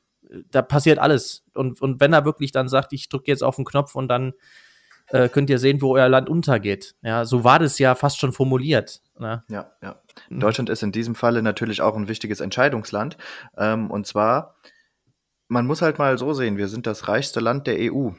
da 0.50 0.62
passiert 0.62 0.98
alles. 0.98 1.44
Und, 1.54 1.80
und 1.80 2.00
wenn 2.00 2.12
er 2.12 2.24
wirklich 2.24 2.52
dann 2.52 2.68
sagt, 2.68 2.92
ich 2.92 3.08
drücke 3.08 3.30
jetzt 3.30 3.42
auf 3.42 3.56
den 3.56 3.64
Knopf 3.64 3.94
und 3.94 4.08
dann 4.08 4.32
äh, 5.12 5.28
könnt 5.28 5.50
ihr 5.50 5.58
sehen, 5.58 5.82
wo 5.82 5.94
euer 5.94 6.08
Land 6.08 6.28
untergeht. 6.28 6.94
Ja, 7.02 7.24
so 7.24 7.44
war 7.44 7.58
das 7.58 7.78
ja 7.78 7.94
fast 7.94 8.18
schon 8.18 8.32
formuliert. 8.32 9.00
Ne? 9.18 9.42
Ja, 9.48 9.72
ja. 9.82 10.00
Mhm. 10.28 10.40
Deutschland 10.40 10.70
ist 10.70 10.82
in 10.82 10.92
diesem 10.92 11.14
Falle 11.14 11.42
natürlich 11.42 11.82
auch 11.82 11.96
ein 11.96 12.08
wichtiges 12.08 12.40
Entscheidungsland. 12.40 13.16
Ähm, 13.56 13.90
und 13.90 14.06
zwar, 14.06 14.56
man 15.48 15.66
muss 15.66 15.82
halt 15.82 15.98
mal 15.98 16.18
so 16.18 16.32
sehen, 16.32 16.56
wir 16.56 16.68
sind 16.68 16.86
das 16.86 17.08
reichste 17.08 17.40
Land 17.40 17.66
der 17.66 17.92
EU. 17.92 18.10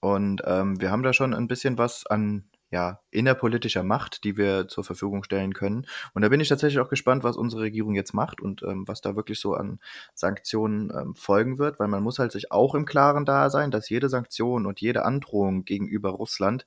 Und 0.00 0.42
ähm, 0.44 0.80
wir 0.80 0.90
haben 0.90 1.02
da 1.02 1.12
schon 1.12 1.34
ein 1.34 1.46
bisschen 1.46 1.78
was 1.78 2.06
an 2.06 2.49
ja, 2.70 3.00
innerpolitischer 3.10 3.82
Macht, 3.82 4.22
die 4.24 4.36
wir 4.36 4.68
zur 4.68 4.84
Verfügung 4.84 5.24
stellen 5.24 5.54
können. 5.54 5.86
Und 6.14 6.22
da 6.22 6.28
bin 6.28 6.40
ich 6.40 6.48
tatsächlich 6.48 6.80
auch 6.80 6.88
gespannt, 6.88 7.24
was 7.24 7.36
unsere 7.36 7.62
Regierung 7.62 7.94
jetzt 7.94 8.14
macht 8.14 8.40
und 8.40 8.62
ähm, 8.62 8.86
was 8.86 9.00
da 9.00 9.16
wirklich 9.16 9.40
so 9.40 9.54
an 9.54 9.80
Sanktionen 10.14 10.90
ähm, 10.90 11.14
folgen 11.16 11.58
wird, 11.58 11.80
weil 11.80 11.88
man 11.88 12.02
muss 12.02 12.18
halt 12.18 12.30
sich 12.30 12.52
auch 12.52 12.74
im 12.74 12.86
Klaren 12.86 13.24
da 13.24 13.50
sein, 13.50 13.70
dass 13.70 13.88
jede 13.88 14.08
Sanktion 14.08 14.66
und 14.66 14.80
jede 14.80 15.04
Androhung 15.04 15.64
gegenüber 15.64 16.10
Russland 16.10 16.64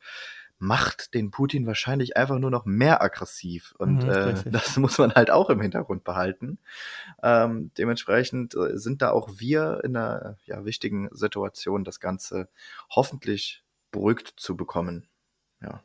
macht 0.60 1.14
den 1.14 1.30
Putin 1.32 1.66
wahrscheinlich 1.68 2.16
einfach 2.16 2.40
nur 2.40 2.52
noch 2.52 2.66
mehr 2.66 3.02
aggressiv. 3.02 3.74
Und 3.78 4.04
mhm, 4.04 4.10
äh, 4.10 4.34
das 4.46 4.78
muss 4.78 4.98
man 4.98 5.14
halt 5.14 5.32
auch 5.32 5.50
im 5.50 5.62
Hintergrund 5.62 6.04
behalten. 6.04 6.60
Ähm, 7.22 7.72
dementsprechend 7.78 8.56
äh, 8.56 8.78
sind 8.78 9.02
da 9.02 9.12
auch 9.12 9.30
wir 9.40 9.82
in 9.84 9.96
einer 9.96 10.38
ja, 10.46 10.66
wichtigen 10.66 11.10
Situation, 11.12 11.84
das 11.84 12.00
Ganze 12.00 12.50
hoffentlich 12.90 13.64
beruhigt 13.92 14.34
zu 14.38 14.56
bekommen. 14.56 15.08
Ja. 15.62 15.82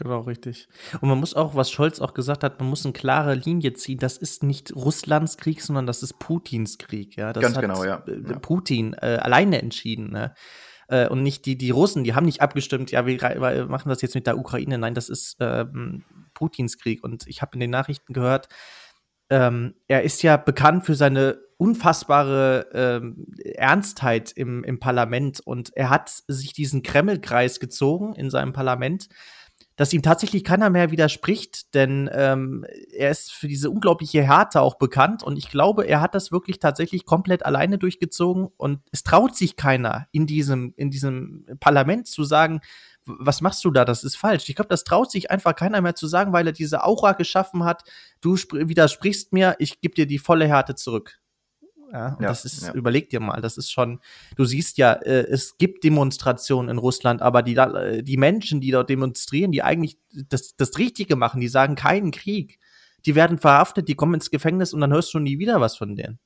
Genau, 0.00 0.20
richtig. 0.20 0.66
Und 1.02 1.10
man 1.10 1.20
muss 1.20 1.34
auch, 1.34 1.54
was 1.54 1.70
Scholz 1.70 2.00
auch 2.00 2.14
gesagt 2.14 2.42
hat, 2.42 2.58
man 2.58 2.70
muss 2.70 2.86
eine 2.86 2.94
klare 2.94 3.34
Linie 3.34 3.74
ziehen. 3.74 3.98
Das 3.98 4.16
ist 4.16 4.42
nicht 4.42 4.74
Russlands 4.74 5.36
Krieg, 5.36 5.60
sondern 5.60 5.86
das 5.86 6.02
ist 6.02 6.18
Putins 6.18 6.78
Krieg. 6.78 7.16
Ja, 7.16 7.34
das 7.34 7.42
Ganz 7.42 7.56
hat 7.56 7.62
genau, 7.62 7.84
ja. 7.84 8.02
Äh, 8.06 8.38
Putin 8.40 8.94
äh, 8.94 9.18
alleine 9.20 9.60
entschieden. 9.60 10.10
Ne? 10.10 10.34
Äh, 10.88 11.08
und 11.08 11.22
nicht 11.22 11.44
die, 11.44 11.58
die 11.58 11.68
Russen, 11.68 12.02
die 12.02 12.14
haben 12.14 12.24
nicht 12.24 12.40
abgestimmt, 12.40 12.90
ja, 12.90 13.04
wir, 13.04 13.20
wir 13.20 13.66
machen 13.66 13.90
das 13.90 14.00
jetzt 14.00 14.14
mit 14.14 14.26
der 14.26 14.38
Ukraine. 14.38 14.78
Nein, 14.78 14.94
das 14.94 15.10
ist 15.10 15.36
ähm, 15.38 16.04
Putins 16.32 16.78
Krieg. 16.78 17.04
Und 17.04 17.26
ich 17.26 17.42
habe 17.42 17.52
in 17.54 17.60
den 17.60 17.70
Nachrichten 17.70 18.14
gehört, 18.14 18.48
ähm, 19.28 19.74
er 19.86 20.02
ist 20.02 20.22
ja 20.22 20.38
bekannt 20.38 20.86
für 20.86 20.94
seine 20.94 21.38
unfassbare 21.58 22.68
ähm, 22.72 23.26
Ernstheit 23.44 24.32
im, 24.32 24.64
im 24.64 24.80
Parlament 24.80 25.40
und 25.40 25.76
er 25.76 25.90
hat 25.90 26.10
sich 26.26 26.54
diesen 26.54 26.82
Kremlkreis 26.82 27.60
gezogen 27.60 28.14
in 28.14 28.30
seinem 28.30 28.54
Parlament, 28.54 29.10
dass 29.80 29.94
ihm 29.94 30.02
tatsächlich 30.02 30.44
keiner 30.44 30.68
mehr 30.68 30.90
widerspricht, 30.90 31.72
denn 31.72 32.10
ähm, 32.12 32.66
er 32.92 33.10
ist 33.10 33.32
für 33.32 33.48
diese 33.48 33.70
unglaubliche 33.70 34.22
Härte 34.22 34.60
auch 34.60 34.74
bekannt 34.74 35.22
und 35.22 35.38
ich 35.38 35.48
glaube, 35.48 35.86
er 35.86 36.02
hat 36.02 36.14
das 36.14 36.30
wirklich 36.30 36.58
tatsächlich 36.58 37.06
komplett 37.06 37.46
alleine 37.46 37.78
durchgezogen 37.78 38.48
und 38.58 38.80
es 38.92 39.04
traut 39.04 39.34
sich 39.34 39.56
keiner 39.56 40.06
in 40.12 40.26
diesem, 40.26 40.74
in 40.76 40.90
diesem 40.90 41.46
Parlament 41.60 42.08
zu 42.08 42.24
sagen, 42.24 42.60
was 43.06 43.40
machst 43.40 43.64
du 43.64 43.70
da? 43.70 43.86
Das 43.86 44.04
ist 44.04 44.16
falsch. 44.16 44.50
Ich 44.50 44.54
glaube, 44.54 44.68
das 44.68 44.84
traut 44.84 45.10
sich 45.10 45.30
einfach 45.30 45.56
keiner 45.56 45.80
mehr 45.80 45.94
zu 45.94 46.06
sagen, 46.06 46.34
weil 46.34 46.46
er 46.46 46.52
diese 46.52 46.84
Aura 46.84 47.12
geschaffen 47.12 47.64
hat. 47.64 47.84
Du 48.20 48.34
widersprichst 48.34 49.32
mir, 49.32 49.56
ich 49.60 49.80
gebe 49.80 49.94
dir 49.94 50.06
die 50.06 50.18
volle 50.18 50.46
Härte 50.46 50.74
zurück. 50.74 51.19
Ja, 51.92 52.16
ja, 52.20 52.28
das 52.28 52.44
ist, 52.44 52.62
ja. 52.62 52.72
überleg 52.72 53.10
dir 53.10 53.18
mal, 53.18 53.40
das 53.40 53.56
ist 53.56 53.72
schon, 53.72 54.00
du 54.36 54.44
siehst 54.44 54.78
ja, 54.78 54.92
äh, 54.92 55.26
es 55.28 55.58
gibt 55.58 55.82
Demonstrationen 55.82 56.68
in 56.68 56.78
Russland, 56.78 57.20
aber 57.20 57.42
die, 57.42 57.56
äh, 57.56 58.02
die 58.02 58.16
Menschen, 58.16 58.60
die 58.60 58.70
dort 58.70 58.90
demonstrieren, 58.90 59.50
die 59.50 59.62
eigentlich 59.62 59.98
das, 60.12 60.54
das 60.56 60.78
Richtige 60.78 61.16
machen, 61.16 61.40
die 61.40 61.48
sagen 61.48 61.74
keinen 61.74 62.12
Krieg, 62.12 62.60
die 63.06 63.14
werden 63.14 63.38
verhaftet, 63.38 63.88
die 63.88 63.96
kommen 63.96 64.14
ins 64.14 64.30
Gefängnis 64.30 64.72
und 64.72 64.80
dann 64.80 64.92
hörst 64.92 65.12
du 65.14 65.18
nie 65.18 65.38
wieder 65.38 65.60
was 65.60 65.76
von 65.76 65.96
denen. 65.96 66.20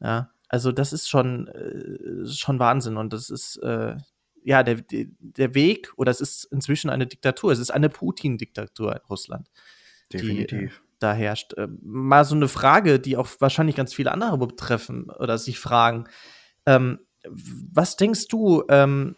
Ja, 0.00 0.30
also 0.48 0.72
das 0.72 0.94
ist 0.94 1.10
schon, 1.10 1.48
äh, 1.48 2.26
schon 2.26 2.58
Wahnsinn 2.58 2.96
und 2.96 3.12
das 3.12 3.28
ist, 3.28 3.56
äh, 3.58 3.96
ja, 4.42 4.62
der, 4.62 4.76
der 4.86 5.54
Weg, 5.54 5.92
oder 5.96 6.10
es 6.10 6.22
ist 6.22 6.44
inzwischen 6.44 6.88
eine 6.88 7.06
Diktatur, 7.06 7.52
es 7.52 7.58
ist 7.58 7.70
eine 7.70 7.90
Putin-Diktatur 7.90 8.92
in 8.92 9.02
Russland. 9.10 9.50
Definitiv. 10.10 10.80
Die, 10.82 10.89
da 11.02 11.12
herrscht. 11.12 11.54
Äh, 11.54 11.68
mal 11.82 12.24
so 12.24 12.34
eine 12.34 12.48
Frage, 12.48 13.00
die 13.00 13.16
auch 13.16 13.28
wahrscheinlich 13.38 13.76
ganz 13.76 13.94
viele 13.94 14.12
andere 14.12 14.38
betreffen 14.38 15.10
oder 15.10 15.38
sich 15.38 15.58
fragen. 15.58 16.04
Ähm, 16.66 17.00
was 17.24 17.96
denkst 17.96 18.28
du, 18.28 18.64
ähm, 18.68 19.16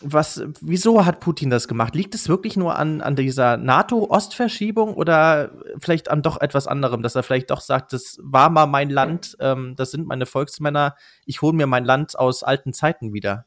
was, 0.00 0.44
wieso 0.60 1.04
hat 1.04 1.18
Putin 1.18 1.50
das 1.50 1.66
gemacht? 1.66 1.94
Liegt 1.94 2.14
es 2.14 2.28
wirklich 2.28 2.56
nur 2.56 2.78
an, 2.78 3.00
an 3.00 3.16
dieser 3.16 3.56
NATO-Ostverschiebung 3.56 4.94
oder 4.94 5.50
vielleicht 5.80 6.08
an 6.08 6.22
doch 6.22 6.40
etwas 6.40 6.68
anderem, 6.68 7.02
dass 7.02 7.16
er 7.16 7.24
vielleicht 7.24 7.50
doch 7.50 7.60
sagt, 7.60 7.92
das 7.92 8.18
war 8.22 8.48
mal 8.48 8.66
mein 8.66 8.90
Land, 8.90 9.36
ähm, 9.40 9.74
das 9.76 9.90
sind 9.90 10.06
meine 10.06 10.26
Volksmänner, 10.26 10.94
ich 11.24 11.42
hole 11.42 11.52
mir 11.52 11.66
mein 11.66 11.84
Land 11.84 12.16
aus 12.16 12.44
alten 12.44 12.72
Zeiten 12.72 13.12
wieder? 13.12 13.46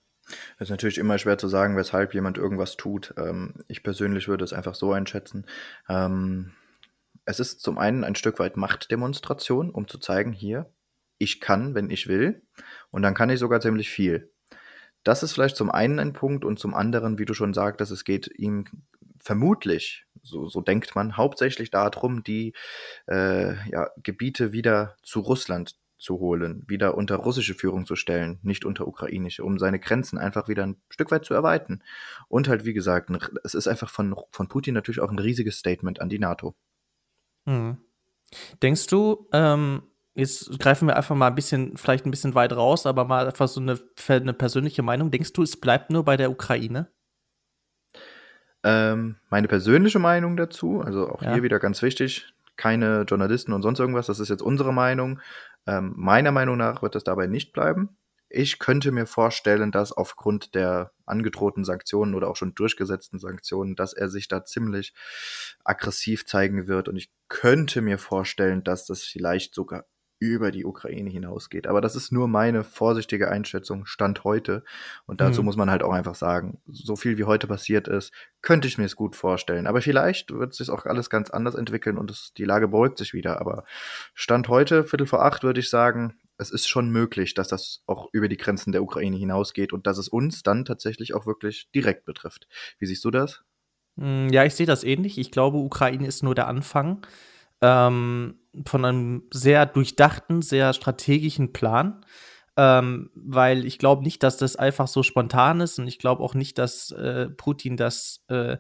Es 0.58 0.68
ist 0.68 0.70
natürlich 0.70 0.98
immer 0.98 1.18
schwer 1.18 1.38
zu 1.38 1.48
sagen, 1.48 1.78
weshalb 1.78 2.14
jemand 2.14 2.38
irgendwas 2.38 2.78
tut. 2.78 3.14
Ähm, 3.18 3.56
ich 3.68 3.84
persönlich 3.84 4.28
würde 4.28 4.44
es 4.44 4.54
einfach 4.54 4.76
so 4.76 4.92
einschätzen. 4.92 5.46
Ähm, 5.90 6.52
es 7.32 7.40
ist 7.40 7.62
zum 7.62 7.78
einen 7.78 8.04
ein 8.04 8.16
Stück 8.16 8.40
weit 8.40 8.58
Machtdemonstration, 8.58 9.70
um 9.70 9.88
zu 9.88 9.98
zeigen, 9.98 10.34
hier, 10.34 10.72
ich 11.18 11.40
kann, 11.40 11.76
wenn 11.76 11.90
ich 11.90 12.08
will, 12.08 12.44
und 12.90 13.02
dann 13.02 13.14
kann 13.14 13.30
ich 13.30 13.40
sogar 13.40 13.62
ziemlich 13.62 13.90
viel. 13.90 14.32
Das 15.04 15.24
ist 15.24 15.34
vielleicht 15.34 15.56
zum 15.56 15.72
einen 15.72 16.00
ein 16.00 16.14
Punkt 16.14 16.46
und 16.46 16.60
zum 16.60 16.74
anderen, 16.74 17.18
wie 17.18 17.26
du 17.26 17.34
schon 17.34 17.54
sagtest, 17.54 17.92
es 17.92 18.04
geht 18.04 18.28
ihm 18.38 18.66
vermutlich, 19.20 20.06
so, 20.22 20.48
so 20.50 20.62
denkt 20.62 20.96
man, 20.96 21.18
hauptsächlich 21.18 21.72
darum, 21.72 22.24
die 22.24 22.54
äh, 23.08 23.54
ja, 23.70 23.90
Gebiete 24.04 24.52
wieder 24.52 24.98
zu 25.02 25.22
Russland 25.22 25.76
zu 25.98 26.20
holen, 26.20 26.64
wieder 26.68 26.96
unter 26.96 27.16
russische 27.16 27.54
Führung 27.54 27.86
zu 27.86 27.96
stellen, 27.96 28.40
nicht 28.42 28.66
unter 28.66 28.88
ukrainische, 28.88 29.44
um 29.44 29.60
seine 29.60 29.80
Grenzen 29.80 30.18
einfach 30.18 30.48
wieder 30.48 30.64
ein 30.64 30.82
Stück 30.90 31.12
weit 31.12 31.26
zu 31.26 31.34
erweitern. 31.34 31.84
Und 32.28 32.48
halt, 32.50 32.66
wie 32.66 32.74
gesagt, 32.74 33.12
es 33.44 33.54
ist 33.54 33.68
einfach 33.68 33.90
von, 33.90 34.16
von 34.32 34.48
Putin 34.48 34.74
natürlich 34.74 35.00
auch 35.00 35.12
ein 35.12 35.20
riesiges 35.20 35.58
Statement 35.58 36.02
an 36.02 36.10
die 36.10 36.20
NATO. 36.20 36.56
Hm. 37.46 37.78
Denkst 38.62 38.88
du, 38.88 39.28
ähm, 39.34 39.84
jetzt 40.14 40.60
greifen 40.60 40.88
wir 40.88 40.96
einfach 40.96 41.16
mal 41.16 41.28
ein 41.28 41.36
bisschen, 41.36 41.78
vielleicht 41.78 42.06
ein 42.06 42.12
bisschen 42.12 42.36
weit 42.36 42.54
raus, 42.54 42.86
aber 42.86 43.06
mal 43.06 43.28
einfach 43.28 43.48
so 43.48 43.60
eine, 43.60 43.80
eine 44.08 44.34
persönliche 44.34 44.84
Meinung. 44.84 45.12
Denkst 45.12 45.34
du, 45.34 45.44
es 45.44 45.60
bleibt 45.60 45.90
nur 45.90 46.06
bei 46.06 46.18
der 46.18 46.32
Ukraine? 46.32 46.92
Ähm, 48.64 49.18
meine 49.30 49.48
persönliche 49.48 50.00
Meinung 50.00 50.38
dazu, 50.38 50.82
also 50.82 51.10
auch 51.10 51.22
ja. 51.24 51.34
hier 51.34 51.44
wieder 51.44 51.60
ganz 51.60 51.82
wichtig, 51.82 52.34
keine 52.58 53.02
Journalisten 53.04 53.54
und 53.54 53.64
sonst 53.64 53.80
irgendwas, 53.80 54.06
das 54.06 54.20
ist 54.20 54.30
jetzt 54.30 54.44
unsere 54.44 54.72
Meinung. 54.72 55.20
Ähm, 55.66 55.94
meiner 55.96 56.32
Meinung 56.32 56.58
nach 56.58 56.82
wird 56.82 56.96
es 56.96 57.04
dabei 57.04 57.28
nicht 57.28 57.54
bleiben. 57.54 57.98
Ich 58.34 58.60
könnte 58.60 58.92
mir 58.92 59.06
vorstellen, 59.06 59.72
dass 59.72 59.92
aufgrund 59.92 60.56
der 60.56 60.92
angedrohten 61.06 61.64
Sanktionen 61.64 62.16
oder 62.16 62.30
auch 62.30 62.36
schon 62.36 62.56
durchgesetzten 62.56 63.20
Sanktionen, 63.20 63.76
dass 63.76 63.94
er 63.94 64.10
sich 64.10 64.28
da 64.28 64.46
ziemlich 64.46 64.94
aggressiv 65.64 66.26
zeigen 66.26 66.68
wird. 66.68 66.88
Und 66.88 66.96
ich 66.96 67.12
könnte 67.28 67.82
mir 67.82 67.98
vorstellen, 67.98 68.64
dass 68.64 68.86
das 68.86 69.04
vielleicht 69.04 69.54
sogar 69.54 69.86
über 70.22 70.52
die 70.52 70.66
Ukraine 70.66 71.10
hinausgeht. 71.10 71.66
Aber 71.66 71.82
das 71.82 71.96
ist 71.96 72.12
nur 72.12 72.28
meine 72.28 72.64
vorsichtige 72.64 73.32
Einschätzung, 73.32 73.88
Stand 73.88 74.24
heute. 74.24 74.64
Und 75.08 75.20
dazu 75.20 75.42
mhm. 75.42 75.46
muss 75.48 75.58
man 75.58 75.72
halt 75.72 75.82
auch 75.82 75.94
einfach 75.94 76.14
sagen, 76.14 76.62
so 76.68 76.96
viel 76.96 77.18
wie 77.18 77.24
heute 77.24 77.48
passiert 77.48 77.88
ist, 77.88 78.14
könnte 78.44 78.68
ich 78.68 78.78
mir 78.78 78.86
es 78.86 78.96
gut 78.96 79.16
vorstellen. 79.16 79.66
Aber 79.66 79.82
vielleicht 79.82 80.32
wird 80.32 80.54
sich 80.54 80.70
auch 80.70 80.86
alles 80.86 81.10
ganz 81.10 81.32
anders 81.32 81.56
entwickeln 81.56 81.98
und 81.98 82.12
es, 82.12 82.34
die 82.38 82.46
Lage 82.46 82.68
beruhigt 82.68 83.00
sich 83.00 83.16
wieder. 83.16 83.42
Aber 83.42 83.66
Stand 84.14 84.48
heute, 84.48 84.84
Viertel 84.84 85.08
vor 85.08 85.26
acht, 85.26 85.42
würde 85.42 85.60
ich 85.60 85.72
sagen, 85.72 86.14
es 86.42 86.50
ist 86.50 86.68
schon 86.68 86.90
möglich, 86.90 87.34
dass 87.36 87.48
das 87.48 87.84
auch 87.86 88.10
über 88.12 88.28
die 88.28 88.38
Grenzen 88.38 88.72
der 88.72 88.84
Ukraine 88.84 89.18
hinausgeht 89.18 89.74
und 89.74 89.86
dass 89.86 89.98
es 89.98 90.08
uns 90.08 90.44
dann 90.44 90.66
tatsächlich 90.66 91.14
auch 91.14 91.26
wirklich 91.26 91.70
direkt 91.74 92.06
betrifft. 92.06 92.48
Wie 92.80 92.88
siehst 92.88 93.06
du 93.06 93.12
das? 93.12 93.44
Hm, 93.98 94.30
ja, 94.30 94.44
ich 94.44 94.56
sehe 94.56 94.66
das 94.66 94.84
ähnlich. 94.84 95.18
Ich 95.18 95.32
glaube, 95.32 95.58
Ukraine 95.58 96.08
ist 96.08 96.24
nur 96.24 96.34
der 96.34 96.48
Anfang 96.48 97.06
ähm, 97.62 98.40
von 98.66 98.86
einem 98.86 99.24
sehr 99.32 99.66
durchdachten, 99.68 100.42
sehr 100.42 100.74
strategischen 100.74 101.54
Plan. 101.54 102.04
Ähm, 102.58 103.12
weil 103.16 103.66
ich 103.66 103.78
glaube 103.80 104.04
nicht, 104.04 104.24
dass 104.24 104.36
das 104.36 104.58
einfach 104.58 104.90
so 104.90 105.04
spontan 105.04 105.62
ist 105.62 105.80
und 105.80 105.88
ich 105.88 106.00
glaube 106.00 106.22
auch 106.22 106.34
nicht, 106.34 106.58
dass 106.58 106.92
äh, 106.92 107.30
Putin 107.30 107.78
das 107.78 108.26
äh, 108.28 108.58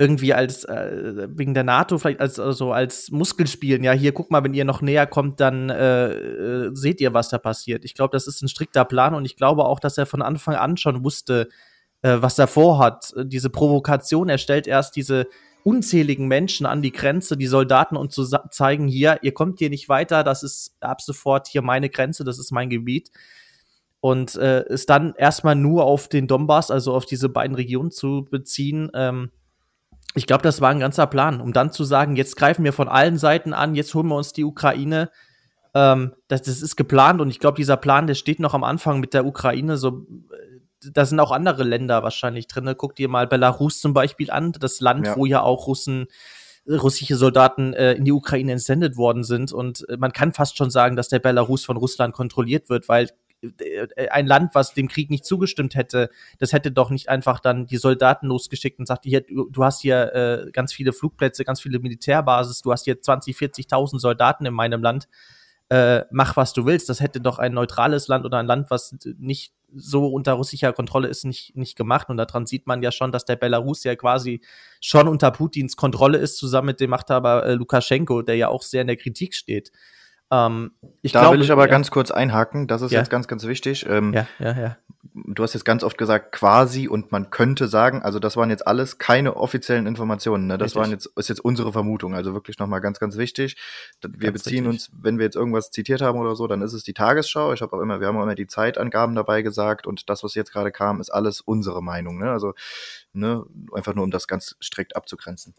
irgendwie 0.00 0.32
als 0.32 0.64
äh, 0.64 1.28
wegen 1.36 1.52
der 1.52 1.62
NATO 1.62 1.98
vielleicht 1.98 2.20
als 2.20 2.40
also 2.40 2.72
als 2.72 3.10
Muskelspielen. 3.10 3.84
Ja, 3.84 3.92
hier 3.92 4.12
guck 4.12 4.30
mal, 4.30 4.42
wenn 4.42 4.54
ihr 4.54 4.64
noch 4.64 4.80
näher 4.80 5.06
kommt, 5.06 5.40
dann 5.40 5.68
äh, 5.68 6.12
äh, 6.12 6.70
seht 6.72 7.02
ihr, 7.02 7.12
was 7.12 7.28
da 7.28 7.36
passiert. 7.36 7.84
Ich 7.84 7.92
glaube, 7.92 8.12
das 8.12 8.26
ist 8.26 8.40
ein 8.40 8.48
strikter 8.48 8.86
Plan 8.86 9.14
und 9.14 9.26
ich 9.26 9.36
glaube 9.36 9.66
auch, 9.66 9.78
dass 9.78 9.98
er 9.98 10.06
von 10.06 10.22
Anfang 10.22 10.54
an 10.54 10.78
schon 10.78 11.04
wusste, 11.04 11.48
äh, 12.00 12.16
was 12.18 12.38
er 12.38 12.46
vorhat. 12.46 13.12
Diese 13.24 13.50
Provokation, 13.50 14.30
er 14.30 14.38
stellt 14.38 14.66
erst 14.66 14.96
diese 14.96 15.26
unzähligen 15.64 16.26
Menschen 16.28 16.64
an 16.64 16.80
die 16.80 16.92
Grenze, 16.92 17.36
die 17.36 17.46
Soldaten 17.46 17.98
und 17.98 18.10
zu 18.10 18.24
zeigen, 18.50 18.88
hier, 18.88 19.18
ihr 19.20 19.34
kommt 19.34 19.58
hier 19.58 19.68
nicht 19.68 19.90
weiter, 19.90 20.24
das 20.24 20.42
ist 20.42 20.76
ab 20.80 21.02
sofort 21.02 21.46
hier 21.46 21.60
meine 21.60 21.90
Grenze, 21.90 22.24
das 22.24 22.38
ist 22.38 22.52
mein 22.52 22.70
Gebiet. 22.70 23.10
Und 24.00 24.34
äh, 24.36 24.60
es 24.60 24.86
dann 24.86 25.12
erstmal 25.18 25.56
nur 25.56 25.84
auf 25.84 26.08
den 26.08 26.26
Donbass, 26.26 26.70
also 26.70 26.94
auf 26.94 27.04
diese 27.04 27.28
beiden 27.28 27.54
Regionen 27.54 27.90
zu 27.90 28.26
beziehen, 28.30 28.90
ähm, 28.94 29.30
ich 30.14 30.26
glaube, 30.26 30.42
das 30.42 30.60
war 30.60 30.70
ein 30.70 30.80
ganzer 30.80 31.06
Plan, 31.06 31.40
um 31.40 31.52
dann 31.52 31.72
zu 31.72 31.84
sagen, 31.84 32.16
jetzt 32.16 32.36
greifen 32.36 32.64
wir 32.64 32.72
von 32.72 32.88
allen 32.88 33.16
Seiten 33.16 33.52
an, 33.52 33.74
jetzt 33.74 33.94
holen 33.94 34.08
wir 34.08 34.16
uns 34.16 34.32
die 34.32 34.44
Ukraine. 34.44 35.10
Ähm, 35.72 36.14
das, 36.28 36.42
das 36.42 36.62
ist 36.62 36.76
geplant 36.76 37.20
und 37.20 37.30
ich 37.30 37.38
glaube, 37.38 37.56
dieser 37.56 37.76
Plan, 37.76 38.06
der 38.06 38.14
steht 38.14 38.40
noch 38.40 38.54
am 38.54 38.64
Anfang 38.64 38.98
mit 38.98 39.14
der 39.14 39.24
Ukraine. 39.24 39.76
So, 39.76 40.06
äh, 40.32 40.90
da 40.92 41.04
sind 41.04 41.20
auch 41.20 41.30
andere 41.30 41.62
Länder 41.62 42.02
wahrscheinlich 42.02 42.48
drin. 42.48 42.74
Guck 42.76 42.96
dir 42.96 43.08
mal 43.08 43.28
Belarus 43.28 43.80
zum 43.80 43.94
Beispiel 43.94 44.30
an, 44.30 44.52
das 44.52 44.80
Land, 44.80 45.06
ja. 45.06 45.16
wo 45.16 45.26
ja 45.26 45.42
auch 45.42 45.68
Russen, 45.68 46.06
russische 46.68 47.16
Soldaten 47.16 47.72
äh, 47.74 47.92
in 47.92 48.04
die 48.04 48.12
Ukraine 48.12 48.52
entsendet 48.52 48.96
worden 48.96 49.22
sind. 49.22 49.52
Und 49.52 49.88
äh, 49.88 49.96
man 49.96 50.12
kann 50.12 50.32
fast 50.32 50.56
schon 50.56 50.70
sagen, 50.70 50.96
dass 50.96 51.08
der 51.08 51.20
Belarus 51.20 51.64
von 51.64 51.76
Russland 51.76 52.14
kontrolliert 52.14 52.68
wird, 52.68 52.88
weil 52.88 53.04
äh, 53.04 53.10
ein 54.10 54.26
Land, 54.26 54.54
was 54.54 54.74
dem 54.74 54.88
Krieg 54.88 55.10
nicht 55.10 55.24
zugestimmt 55.24 55.74
hätte, 55.74 56.10
das 56.38 56.52
hätte 56.52 56.70
doch 56.70 56.90
nicht 56.90 57.08
einfach 57.08 57.40
dann 57.40 57.66
die 57.66 57.78
Soldaten 57.78 58.26
losgeschickt 58.26 58.78
und 58.78 58.86
sagt, 58.86 59.04
hier, 59.04 59.22
du, 59.22 59.48
du 59.50 59.64
hast 59.64 59.80
hier 59.80 60.14
äh, 60.14 60.50
ganz 60.50 60.72
viele 60.72 60.92
Flugplätze, 60.92 61.44
ganz 61.44 61.60
viele 61.60 61.78
Militärbasis, 61.78 62.62
du 62.62 62.72
hast 62.72 62.84
hier 62.84 63.00
20, 63.00 63.36
40.000 63.36 63.98
Soldaten 63.98 64.44
in 64.44 64.54
meinem 64.54 64.82
Land, 64.82 65.08
äh, 65.70 66.04
mach 66.10 66.36
was 66.36 66.52
du 66.52 66.66
willst. 66.66 66.88
Das 66.88 67.00
hätte 67.00 67.20
doch 67.20 67.38
ein 67.38 67.54
neutrales 67.54 68.08
Land 68.08 68.24
oder 68.24 68.38
ein 68.38 68.46
Land, 68.46 68.70
was 68.70 68.96
nicht 69.18 69.54
so 69.72 70.08
unter 70.08 70.32
russischer 70.32 70.72
Kontrolle 70.72 71.08
ist, 71.08 71.24
nicht, 71.24 71.56
nicht 71.56 71.76
gemacht. 71.76 72.08
Und 72.10 72.16
daran 72.16 72.44
sieht 72.44 72.66
man 72.66 72.82
ja 72.82 72.90
schon, 72.90 73.12
dass 73.12 73.24
der 73.24 73.36
Belarus 73.36 73.84
ja 73.84 73.94
quasi 73.94 74.40
schon 74.80 75.06
unter 75.06 75.30
Putins 75.30 75.76
Kontrolle 75.76 76.18
ist, 76.18 76.36
zusammen 76.36 76.66
mit 76.66 76.80
dem 76.80 76.90
Machthaber 76.90 77.46
äh, 77.46 77.54
Lukaschenko, 77.54 78.22
der 78.22 78.36
ja 78.36 78.48
auch 78.48 78.62
sehr 78.62 78.82
in 78.82 78.88
der 78.88 78.96
Kritik 78.96 79.34
steht. 79.34 79.70
Ähm, 80.30 80.72
ich 81.02 81.12
da 81.12 81.20
glaube, 81.20 81.36
will 81.36 81.44
ich 81.44 81.50
aber 81.50 81.62
ja. 81.62 81.70
ganz 81.70 81.90
kurz 81.90 82.10
einhaken, 82.10 82.68
das 82.68 82.82
ist 82.82 82.92
ja. 82.92 83.00
jetzt 83.00 83.10
ganz, 83.10 83.26
ganz 83.26 83.46
wichtig. 83.46 83.86
Ähm, 83.88 84.12
ja, 84.12 84.26
ja, 84.38 84.58
ja. 84.58 84.76
Du 85.12 85.42
hast 85.42 85.54
jetzt 85.54 85.64
ganz 85.64 85.82
oft 85.82 85.98
gesagt, 85.98 86.30
quasi 86.30 86.86
und 86.86 87.10
man 87.10 87.30
könnte 87.30 87.66
sagen, 87.66 88.02
also 88.02 88.20
das 88.20 88.36
waren 88.36 88.48
jetzt 88.48 88.64
alles 88.64 88.98
keine 88.98 89.36
offiziellen 89.36 89.86
Informationen. 89.86 90.46
Ne? 90.46 90.56
Das 90.56 90.66
Richtig. 90.66 90.80
waren 90.80 90.90
jetzt, 90.90 91.06
ist 91.16 91.28
jetzt 91.28 91.40
unsere 91.40 91.72
Vermutung. 91.72 92.14
Also 92.14 92.32
wirklich 92.32 92.58
nochmal 92.58 92.80
ganz, 92.80 93.00
ganz 93.00 93.16
wichtig. 93.16 93.56
Wir 94.02 94.30
ganz 94.30 94.44
beziehen 94.44 94.66
richtig. 94.66 94.90
uns, 94.92 95.02
wenn 95.02 95.18
wir 95.18 95.24
jetzt 95.24 95.34
irgendwas 95.34 95.70
zitiert 95.72 96.00
haben 96.00 96.18
oder 96.18 96.36
so, 96.36 96.46
dann 96.46 96.62
ist 96.62 96.74
es 96.74 96.84
die 96.84 96.94
Tagesschau. 96.94 97.52
Ich 97.52 97.60
habe 97.60 97.76
auch 97.76 97.80
immer, 97.80 97.98
wir 98.00 98.06
haben 98.06 98.16
auch 98.18 98.22
immer 98.22 98.36
die 98.36 98.46
Zeitangaben 98.46 99.16
dabei 99.16 99.42
gesagt 99.42 99.86
und 99.86 100.08
das, 100.08 100.22
was 100.22 100.34
jetzt 100.34 100.52
gerade 100.52 100.70
kam, 100.70 101.00
ist 101.00 101.10
alles 101.10 101.40
unsere 101.40 101.82
Meinung. 101.82 102.18
Ne? 102.18 102.30
Also 102.30 102.54
ne, 103.12 103.44
einfach 103.72 103.94
nur, 103.94 104.04
um 104.04 104.12
das 104.12 104.28
ganz 104.28 104.56
strikt 104.62 104.94
abzugrenzen. 104.94 105.54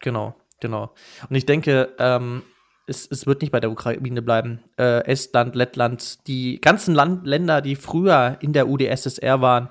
Genau, 0.00 0.36
genau. 0.60 0.94
Und 1.28 1.34
ich 1.34 1.46
denke, 1.46 1.94
ähm, 1.98 2.42
es, 2.86 3.06
es 3.10 3.26
wird 3.26 3.40
nicht 3.40 3.50
bei 3.50 3.60
der 3.60 3.70
Ukraine 3.70 4.22
bleiben. 4.22 4.60
Äh, 4.78 5.04
Estland, 5.06 5.54
Lettland, 5.54 6.26
die 6.26 6.60
ganzen 6.60 6.94
Land 6.94 7.26
Länder, 7.26 7.60
die 7.60 7.76
früher 7.76 8.36
in 8.40 8.52
der 8.52 8.68
UdSSR 8.68 9.40
waren, 9.40 9.68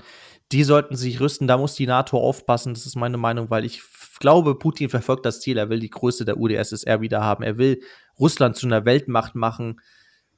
die 0.51 0.63
sollten 0.63 0.95
sich 0.95 1.19
rüsten. 1.19 1.47
Da 1.47 1.57
muss 1.57 1.75
die 1.75 1.87
NATO 1.87 2.17
aufpassen. 2.17 2.73
Das 2.73 2.85
ist 2.85 2.95
meine 2.95 3.17
Meinung, 3.17 3.49
weil 3.49 3.65
ich 3.65 3.81
glaube, 4.19 4.55
Putin 4.55 4.89
verfolgt 4.89 5.25
das 5.25 5.41
Ziel. 5.41 5.57
Er 5.57 5.69
will 5.69 5.79
die 5.79 5.89
Größe 5.89 6.25
der 6.25 6.37
UdSSR 6.37 7.01
wieder 7.01 7.21
haben. 7.21 7.43
Er 7.43 7.57
will 7.57 7.81
Russland 8.19 8.55
zu 8.55 8.67
einer 8.67 8.85
Weltmacht 8.85 9.35
machen. 9.35 9.79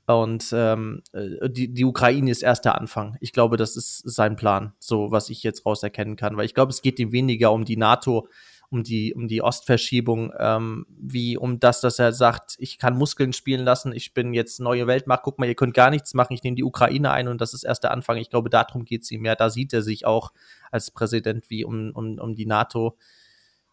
Und 0.07 0.51
ähm, 0.53 1.01
äh, 1.13 1.49
die, 1.49 1.73
die 1.73 1.85
Ukraine 1.85 2.29
ist 2.29 2.43
erst 2.43 2.65
der 2.65 2.79
Anfang. 2.79 3.17
Ich 3.21 3.33
glaube, 3.33 3.57
das 3.57 3.75
ist 3.75 4.03
sein 4.05 4.35
Plan, 4.35 4.73
so 4.79 5.11
was 5.11 5.29
ich 5.29 5.41
jetzt 5.43 5.65
rauserkennen 5.65 6.15
kann. 6.15 6.37
Weil 6.37 6.45
ich 6.45 6.53
glaube, 6.53 6.71
es 6.71 6.81
geht 6.81 6.99
ihm 6.99 7.11
weniger 7.11 7.51
um 7.51 7.65
die 7.65 7.77
NATO, 7.77 8.27
um 8.69 8.83
die, 8.83 9.13
um 9.13 9.27
die 9.27 9.41
Ostverschiebung, 9.41 10.33
ähm, 10.37 10.85
wie 10.89 11.37
um 11.37 11.59
das, 11.59 11.81
dass 11.81 11.99
er 11.99 12.11
sagt, 12.11 12.55
ich 12.57 12.77
kann 12.77 12.97
Muskeln 12.97 13.33
spielen 13.33 13.63
lassen, 13.63 13.93
ich 13.93 14.13
bin 14.13 14.33
jetzt 14.33 14.59
neue 14.59 14.87
Weltmacht, 14.87 15.23
guck 15.23 15.39
mal, 15.39 15.47
ihr 15.47 15.55
könnt 15.55 15.73
gar 15.73 15.89
nichts 15.89 16.13
machen, 16.13 16.33
ich 16.33 16.43
nehme 16.43 16.55
die 16.55 16.63
Ukraine 16.63 17.11
ein 17.11 17.27
und 17.27 17.41
das 17.41 17.53
ist 17.53 17.63
erst 17.63 17.83
der 17.83 17.91
Anfang. 17.91 18.17
Ich 18.17 18.29
glaube, 18.29 18.49
darum 18.49 18.85
geht 18.85 19.03
es 19.03 19.11
ihm 19.11 19.25
ja. 19.25 19.35
Da 19.35 19.49
sieht 19.49 19.73
er 19.73 19.81
sich 19.81 20.05
auch 20.05 20.31
als 20.71 20.91
Präsident 20.91 21.49
wie 21.49 21.63
um, 21.63 21.91
um, 21.91 22.19
um 22.19 22.35
die 22.35 22.45
NATO. 22.45 22.97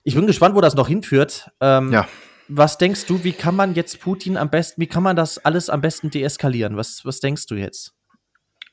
Ich 0.02 0.14
bin 0.14 0.26
gespannt, 0.26 0.55
wo 0.55 0.61
das 0.61 0.74
noch 0.74 0.88
hinführt. 0.88 1.50
Ähm, 1.61 1.92
ja. 1.92 2.09
Was 2.48 2.76
denkst 2.76 3.07
du, 3.07 3.24
wie 3.24 3.33
kann 3.33 3.57
man 3.57 3.74
jetzt 3.74 4.00
Putin 4.00 4.37
am 4.37 4.50
besten, 4.50 4.81
wie 4.81 4.87
kann 4.87 5.02
man 5.02 5.16
das 5.16 5.38
alles 5.38 5.70
am 5.70 5.81
besten 5.81 6.11
deeskalieren? 6.11 6.76
Was, 6.76 7.05
was 7.05 7.20
denkst 7.20 7.46
du 7.46 7.55
jetzt? 7.55 7.94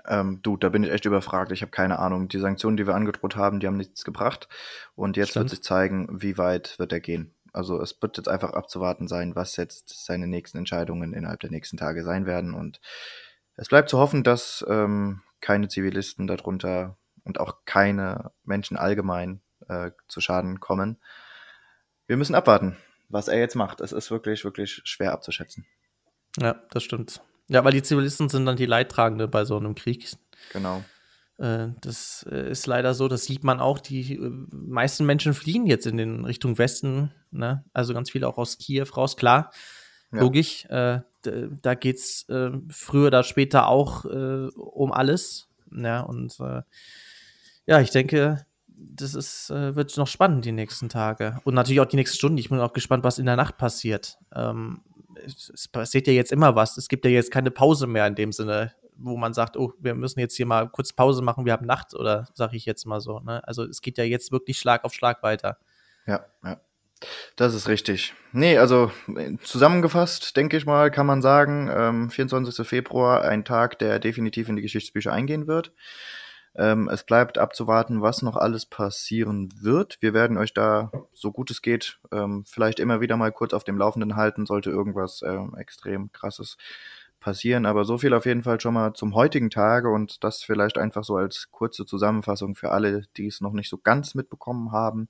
Ähm, 0.08 0.40
du, 0.42 0.58
da 0.58 0.70
bin 0.70 0.84
ich 0.84 0.92
echt 0.92 1.06
überfragt. 1.06 1.52
Ich 1.52 1.62
habe 1.62 1.72
keine 1.72 2.00
Ahnung. 2.00 2.28
Die 2.28 2.40
Sanktionen, 2.40 2.78
die 2.78 2.88
wir 2.88 2.96
angedroht 2.96 3.36
haben, 3.36 3.60
die 3.60 3.68
haben 3.68 3.78
nichts 3.78 4.04
gebracht. 4.04 4.48
Und 4.96 5.18
jetzt 5.18 5.32
Stimmt. 5.32 5.46
wird 5.46 5.50
sich 5.52 5.64
zeigen, 5.64 6.22
wie 6.22 6.38
weit 6.38 6.78
wird 6.80 6.92
er 6.94 7.00
gehen. 7.00 7.34
Also 7.54 7.82
es 7.82 8.02
wird 8.02 8.18
jetzt 8.18 8.30
einfach 8.30 8.54
abzuwarten 8.54 9.08
sein, 9.08 9.36
was 9.36 9.56
jetzt 9.56 10.06
seine 10.06 10.28
nächsten 10.28 10.58
Entscheidungen 10.58 11.14
innerhalb 11.14 11.40
der 11.40 11.50
nächsten 11.50 11.78
Tage 11.78 12.04
sein 12.04 12.26
werden. 12.26 12.54
Und 12.54 12.80
es 13.56 13.68
bleibt 13.68 13.90
zu 13.90 13.98
hoffen, 13.98 14.24
dass 14.24 14.66
ähm, 14.68 15.22
keine 15.42 15.68
Zivilisten 15.68 16.28
darunter 16.28 16.98
und 17.24 17.40
auch 17.40 17.66
keine 17.66 18.32
Menschen 18.44 18.78
allgemein 18.78 19.42
äh, 19.68 19.92
zu 20.08 20.22
Schaden 20.22 20.60
kommen. 20.60 20.98
Wir 22.08 22.18
müssen 22.18 22.36
abwarten, 22.36 22.78
was 23.10 23.28
er 23.28 23.40
jetzt 23.40 23.56
macht. 23.56 23.82
Es 23.82 23.92
ist 23.92 24.12
wirklich, 24.12 24.44
wirklich 24.44 24.82
schwer 24.84 25.12
abzuschätzen. 25.14 25.66
Ja, 26.38 26.54
das 26.72 26.84
stimmt. 26.84 27.22
Ja, 27.50 27.64
weil 27.64 27.74
die 27.74 27.84
Zivilisten 27.84 28.30
sind 28.30 28.46
dann 28.46 28.56
die 28.56 28.66
Leidtragende 28.66 29.28
bei 29.28 29.44
so 29.44 29.58
einem 29.58 29.76
Krieg. 29.76 30.08
Genau. 30.54 30.84
Äh, 31.40 31.70
das 31.82 32.26
äh, 32.30 32.52
ist 32.52 32.68
leider 32.68 32.94
so, 32.94 33.08
das 33.08 33.26
sieht 33.26 33.44
man 33.44 33.60
auch. 33.60 33.80
Die 33.80 34.16
äh, 34.16 34.32
meisten 34.52 35.06
Menschen 35.06 35.34
fliehen 35.34 35.66
jetzt 35.66 35.88
in 35.88 35.98
den 35.98 36.26
Richtung 36.26 36.58
Westen, 36.58 37.12
ne? 37.32 37.64
Also 37.74 37.94
ganz 37.94 38.12
viele 38.12 38.28
auch 38.28 38.38
aus 38.38 38.58
Kiew 38.58 38.88
raus, 38.96 39.18
klar. 39.18 39.52
Ja. 40.12 40.20
Logisch. 40.20 40.66
Äh, 40.66 41.02
da 41.22 41.76
geht's 41.76 42.28
äh, 42.30 42.52
früher 42.70 43.08
oder 43.08 43.24
später 43.24 43.68
auch 43.68 44.06
äh, 44.06 44.48
um 44.56 44.92
alles. 44.92 45.50
Ja, 45.72 46.02
und 46.02 46.38
ja, 47.68 47.80
ich 47.80 47.92
denke, 47.92 48.44
das 48.68 49.14
ist, 49.14 49.52
wird 49.52 49.96
noch 49.98 50.08
spannend 50.08 50.46
die 50.46 50.52
nächsten 50.52 50.90
Tage. 50.90 51.40
Und 51.44 51.54
natürlich 51.54 51.80
auch 51.80 51.86
die 51.86 51.98
nächsten 51.98 52.18
Stunden. 52.18 52.40
Ich 52.40 52.50
bin 52.50 52.60
auch 52.60 52.74
gespannt, 52.74 53.04
was 53.04 53.20
in 53.20 53.28
der 53.28 53.36
Nacht 53.36 53.60
passiert. 53.60 54.18
Ähm, 54.34 54.82
es 55.26 55.68
passiert 55.68 56.08
ja 56.08 56.14
jetzt 56.14 56.32
immer 56.32 56.56
was. 56.56 56.78
Es 56.78 56.88
gibt 56.88 57.06
ja 57.06 57.12
jetzt 57.12 57.32
keine 57.32 57.52
Pause 57.52 57.88
mehr 57.88 58.08
in 58.08 58.16
dem 58.16 58.32
Sinne, 58.32 58.74
wo 58.96 59.18
man 59.18 59.34
sagt, 59.34 59.58
oh, 59.58 59.74
wir 59.80 59.96
müssen 59.96 60.20
jetzt 60.20 60.36
hier 60.36 60.46
mal 60.46 60.70
kurz 60.70 60.94
Pause 60.94 61.22
machen, 61.22 61.46
wir 61.46 61.54
haben 61.54 61.66
Nacht 61.66 61.94
oder 61.94 62.28
sage 62.34 62.58
ich 62.58 62.66
jetzt 62.66 62.86
mal 62.86 63.00
so. 63.00 63.20
Ne? 63.20 63.46
Also 63.48 63.64
es 63.64 63.82
geht 63.82 63.98
ja 63.98 64.04
jetzt 64.04 64.32
wirklich 64.32 64.60
Schlag 64.60 64.84
auf 64.84 64.94
Schlag 64.94 65.24
weiter. 65.24 65.58
Ja, 66.06 66.26
ja. 66.44 66.60
Das 67.38 67.54
ist 67.54 67.70
richtig. 67.70 68.14
Nee, 68.34 68.58
also 68.58 68.92
zusammengefasst, 69.44 70.36
denke 70.36 70.58
ich 70.58 70.66
mal, 70.66 70.92
kann 70.92 71.06
man 71.06 71.22
sagen, 71.22 71.70
ähm, 71.74 72.10
24. 72.10 72.68
Februar, 72.68 73.22
ein 73.24 73.46
Tag, 73.46 73.80
der 73.80 74.00
definitiv 74.00 74.50
in 74.50 74.58
die 74.58 74.62
Geschichtsbücher 74.62 75.14
eingehen 75.14 75.48
wird. 75.48 75.72
Ähm, 76.60 76.90
es 76.90 77.06
bleibt 77.06 77.38
abzuwarten, 77.38 78.02
was 78.02 78.22
noch 78.22 78.36
alles 78.36 78.66
passieren 78.66 79.50
wird. 79.62 79.98
Wir 80.02 80.14
werden 80.14 80.38
euch 80.38 80.54
da, 80.54 80.92
so 81.14 81.32
gut 81.32 81.50
es 81.52 81.62
geht, 81.62 82.00
ähm, 82.12 82.44
vielleicht 82.46 82.82
immer 82.82 83.00
wieder 83.00 83.16
mal 83.16 83.32
kurz 83.32 83.54
auf 83.54 83.64
dem 83.64 83.78
Laufenden 83.78 84.18
halten, 84.18 84.46
sollte 84.46 84.70
irgendwas 84.70 85.22
ähm, 85.26 85.56
extrem 85.58 86.12
krasses 86.12 86.58
passieren. 87.22 87.66
Aber 87.66 87.86
so 87.86 87.98
viel 87.98 88.14
auf 88.14 88.26
jeden 88.26 88.44
Fall 88.44 88.60
schon 88.60 88.74
mal 88.74 88.94
zum 88.94 89.16
heutigen 89.16 89.50
Tage 89.50 89.90
und 89.90 90.22
das 90.26 90.44
vielleicht 90.44 90.78
einfach 90.78 91.06
so 91.06 91.16
als 91.16 91.50
kurze 91.50 91.86
Zusammenfassung 91.86 92.56
für 92.56 92.72
alle, 92.72 93.04
die 93.16 93.28
es 93.28 93.40
noch 93.40 93.54
nicht 93.54 93.70
so 93.70 93.78
ganz 93.78 94.14
mitbekommen 94.14 94.74
haben. 94.74 95.08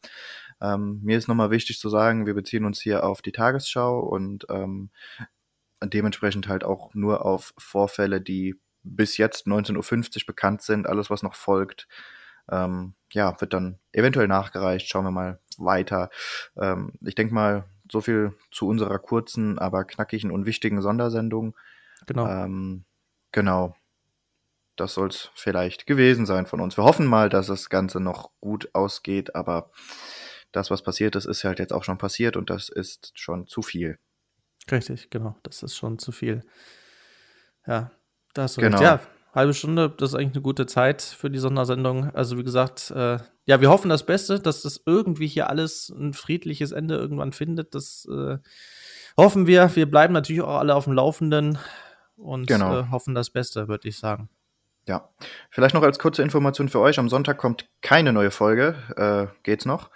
Ähm, 0.62 1.00
mir 1.02 1.18
ist 1.18 1.28
nochmal 1.28 1.50
wichtig 1.50 1.80
zu 1.80 1.90
sagen, 1.90 2.28
wir 2.28 2.36
beziehen 2.36 2.66
uns 2.66 2.80
hier 2.80 3.04
auf 3.04 3.24
die 3.24 3.32
Tagesschau 3.32 4.00
und 4.02 4.46
ähm, 4.52 4.92
dementsprechend 5.84 6.48
halt 6.48 6.64
auch 6.64 6.94
nur 6.94 7.26
auf 7.26 7.56
Vorfälle, 7.58 8.22
die 8.22 8.56
bis 8.84 9.18
jetzt 9.18 9.48
19.50 9.48 9.76
Uhr 9.76 10.26
bekannt 10.28 10.62
sind. 10.62 10.88
Alles, 10.88 11.10
was 11.10 11.24
noch 11.24 11.36
folgt, 11.36 11.88
ähm, 12.50 12.94
ja, 13.12 13.40
wird 13.40 13.54
dann 13.54 13.80
eventuell 13.92 14.28
nachgereicht. 14.28 14.88
Schauen 14.90 15.06
wir 15.06 15.12
mal 15.12 15.40
weiter. 15.58 16.10
Ähm, 16.58 16.94
ich 17.02 17.16
denke 17.16 17.34
mal, 17.34 17.66
so 17.92 18.02
viel 18.02 18.34
zu 18.52 18.68
unserer 18.68 19.00
kurzen, 19.00 19.58
aber 19.60 19.84
knackigen 19.86 20.32
und 20.32 20.46
wichtigen 20.46 20.82
Sondersendung. 20.82 21.56
Genau. 22.06 22.28
Ähm, 22.28 22.86
genau. 23.32 23.76
Das 24.76 24.94
soll 24.94 25.10
es 25.10 25.32
vielleicht 25.36 25.88
gewesen 25.88 26.26
sein 26.26 26.46
von 26.46 26.62
uns. 26.62 26.78
Wir 26.78 26.86
hoffen 26.86 27.06
mal, 27.06 27.30
dass 27.30 27.48
das 27.48 27.70
Ganze 27.70 28.00
noch 28.00 28.32
gut 28.40 28.70
ausgeht, 28.74 29.36
aber 29.36 29.72
das, 30.52 30.72
was 30.72 30.84
passiert 30.84 31.16
ist, 31.16 31.26
ist 31.26 31.44
halt 31.44 31.60
jetzt 31.60 31.74
auch 31.74 31.84
schon 31.84 31.98
passiert 31.98 32.38
und 32.38 32.50
das 32.50 32.70
ist 32.70 33.12
schon 33.16 33.46
zu 33.48 33.62
viel. 33.62 34.00
Richtig, 34.72 35.10
genau. 35.10 35.36
Das 35.44 35.64
ist 35.64 35.76
schon 35.76 36.00
zu 36.00 36.12
viel. 36.12 36.44
Ja, 37.68 37.92
das 38.34 38.56
genau. 38.56 38.82
Ja, 38.82 39.00
halbe 39.34 39.54
Stunde, 39.54 39.90
das 39.90 40.10
ist 40.10 40.16
eigentlich 40.16 40.34
eine 40.36 40.42
gute 40.42 40.66
Zeit 40.66 41.02
für 41.02 41.30
die 41.30 41.40
Sondersendung. 41.40 42.10
Also 42.14 42.38
wie 42.38 42.44
gesagt, 42.44 42.92
äh, 42.92 43.18
ja, 43.46 43.62
wir 43.62 43.70
hoffen 43.70 43.90
das 43.90 44.06
Beste, 44.06 44.40
dass 44.40 44.62
das 44.62 44.82
irgendwie 44.86 45.28
hier 45.28 45.50
alles 45.50 45.90
ein 45.90 46.14
friedliches 46.14 46.72
Ende 46.72 46.96
irgendwann 46.96 47.32
findet. 47.34 47.76
Das 47.76 48.08
äh, 48.12 48.38
hoffen 49.18 49.48
wir. 49.48 49.76
Wir 49.76 49.90
bleiben 49.90 50.14
natürlich 50.14 50.42
auch 50.42 50.58
alle 50.60 50.76
auf 50.76 50.86
dem 50.86 50.94
Laufenden 50.94 51.58
und 52.16 52.48
Genau. 52.48 52.80
äh, 52.80 52.86
hoffen 52.92 53.16
das 53.16 53.30
Beste, 53.30 53.68
würde 53.68 53.88
ich 53.88 53.98
sagen. 53.98 54.30
Ja, 54.88 55.10
vielleicht 55.52 55.76
noch 55.76 55.84
als 55.84 56.00
kurze 56.00 56.24
Information 56.24 56.68
für 56.70 56.80
euch. 56.80 56.98
Am 56.98 57.10
Sonntag 57.10 57.38
kommt 57.38 57.70
keine 57.82 58.12
neue 58.12 58.32
Folge. 58.32 58.76
Äh, 58.96 59.28
geht's 59.44 59.66
noch? 59.66 59.90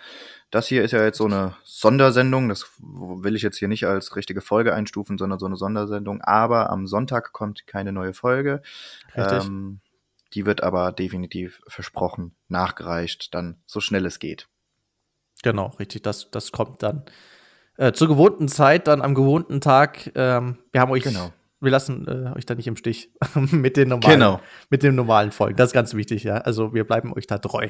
Das 0.53 0.67
hier 0.67 0.83
ist 0.83 0.91
ja 0.91 1.03
jetzt 1.03 1.17
so 1.17 1.25
eine 1.25 1.55
Sondersendung. 1.63 2.47
Das 2.47 2.67
will 2.79 3.35
ich 3.35 3.41
jetzt 3.41 3.57
hier 3.57 3.67
nicht 3.67 3.87
als 3.87 4.15
richtige 4.15 4.39
Folge 4.39 4.71
einstufen, 4.75 5.17
sondern 5.17 5.39
so 5.39 5.47
eine 5.47 5.55
Sondersendung. 5.55 6.21
Aber 6.21 6.69
am 6.69 6.85
Sonntag 6.85 7.33
kommt 7.33 7.65
keine 7.65 7.91
neue 7.91 8.13
Folge. 8.13 8.61
Richtig. 9.17 9.45
Ähm, 9.45 9.79
die 10.35 10.45
wird 10.45 10.61
aber 10.61 10.91
definitiv 10.91 11.59
versprochen 11.65 12.35
nachgereicht, 12.49 13.33
dann 13.33 13.63
so 13.65 13.79
schnell 13.79 14.05
es 14.05 14.19
geht. 14.19 14.47
Genau, 15.41 15.69
richtig. 15.79 16.03
Das, 16.03 16.29
das 16.29 16.51
kommt 16.51 16.83
dann 16.83 17.03
äh, 17.77 17.91
zur 17.93 18.07
gewohnten 18.07 18.47
Zeit, 18.47 18.85
dann 18.87 19.01
am 19.01 19.15
gewohnten 19.15 19.59
Tag. 19.59 20.11
Ähm, 20.13 20.59
wir 20.71 20.81
haben 20.81 20.91
euch, 20.91 21.01
Genau. 21.01 21.33
wir 21.61 21.71
lassen 21.71 22.07
äh, 22.07 22.31
euch 22.37 22.45
da 22.45 22.53
nicht 22.53 22.67
im 22.67 22.75
Stich 22.75 23.09
mit 23.33 23.75
den 23.75 23.89
normalen, 23.89 24.19
Genau. 24.19 24.39
mit 24.69 24.83
den 24.83 24.93
normalen 24.93 25.31
Folgen. 25.31 25.55
Das 25.57 25.69
ist 25.69 25.73
ganz 25.73 25.95
wichtig, 25.95 26.23
ja. 26.23 26.35
Also 26.35 26.75
wir 26.75 26.83
bleiben 26.83 27.11
euch 27.11 27.25
da 27.25 27.39
treu, 27.39 27.69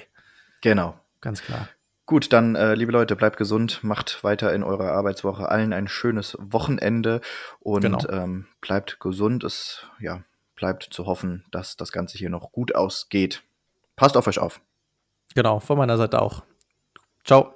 Genau. 0.60 1.00
ganz 1.22 1.42
klar. 1.42 1.70
Gut, 2.06 2.34
dann, 2.34 2.56
äh, 2.56 2.76
liebe 2.76 2.92
Leute, 2.92 3.16
bleibt 3.16 3.38
gesund, 3.38 3.82
macht 3.84 4.24
weiter 4.26 4.54
in 4.54 4.62
eurer 4.64 4.92
Arbeitswoche 4.92 5.48
allen 5.48 5.72
ein 5.72 5.88
schönes 5.88 6.36
Wochenende 6.40 7.22
und 7.60 7.82
Genau. 7.82 8.00
ähm, 8.10 8.48
bleibt 8.60 9.00
gesund. 9.00 9.44
Es 9.46 9.86
ja, 10.00 10.24
bleibt 10.56 10.84
zu 10.84 11.06
hoffen, 11.06 11.46
dass 11.52 11.78
das 11.78 11.94
Ganze 11.94 12.18
hier 12.18 12.30
noch 12.30 12.52
gut 12.52 12.76
ausgeht. 12.76 13.44
Passt 13.96 14.18
auf 14.18 14.28
euch 14.28 14.40
auf. 14.40 14.60
Genau, 15.34 15.60
von 15.60 15.78
meiner 15.78 15.98
Seite 15.98 16.22
auch. 16.22 16.44
Ciao. 17.24 17.54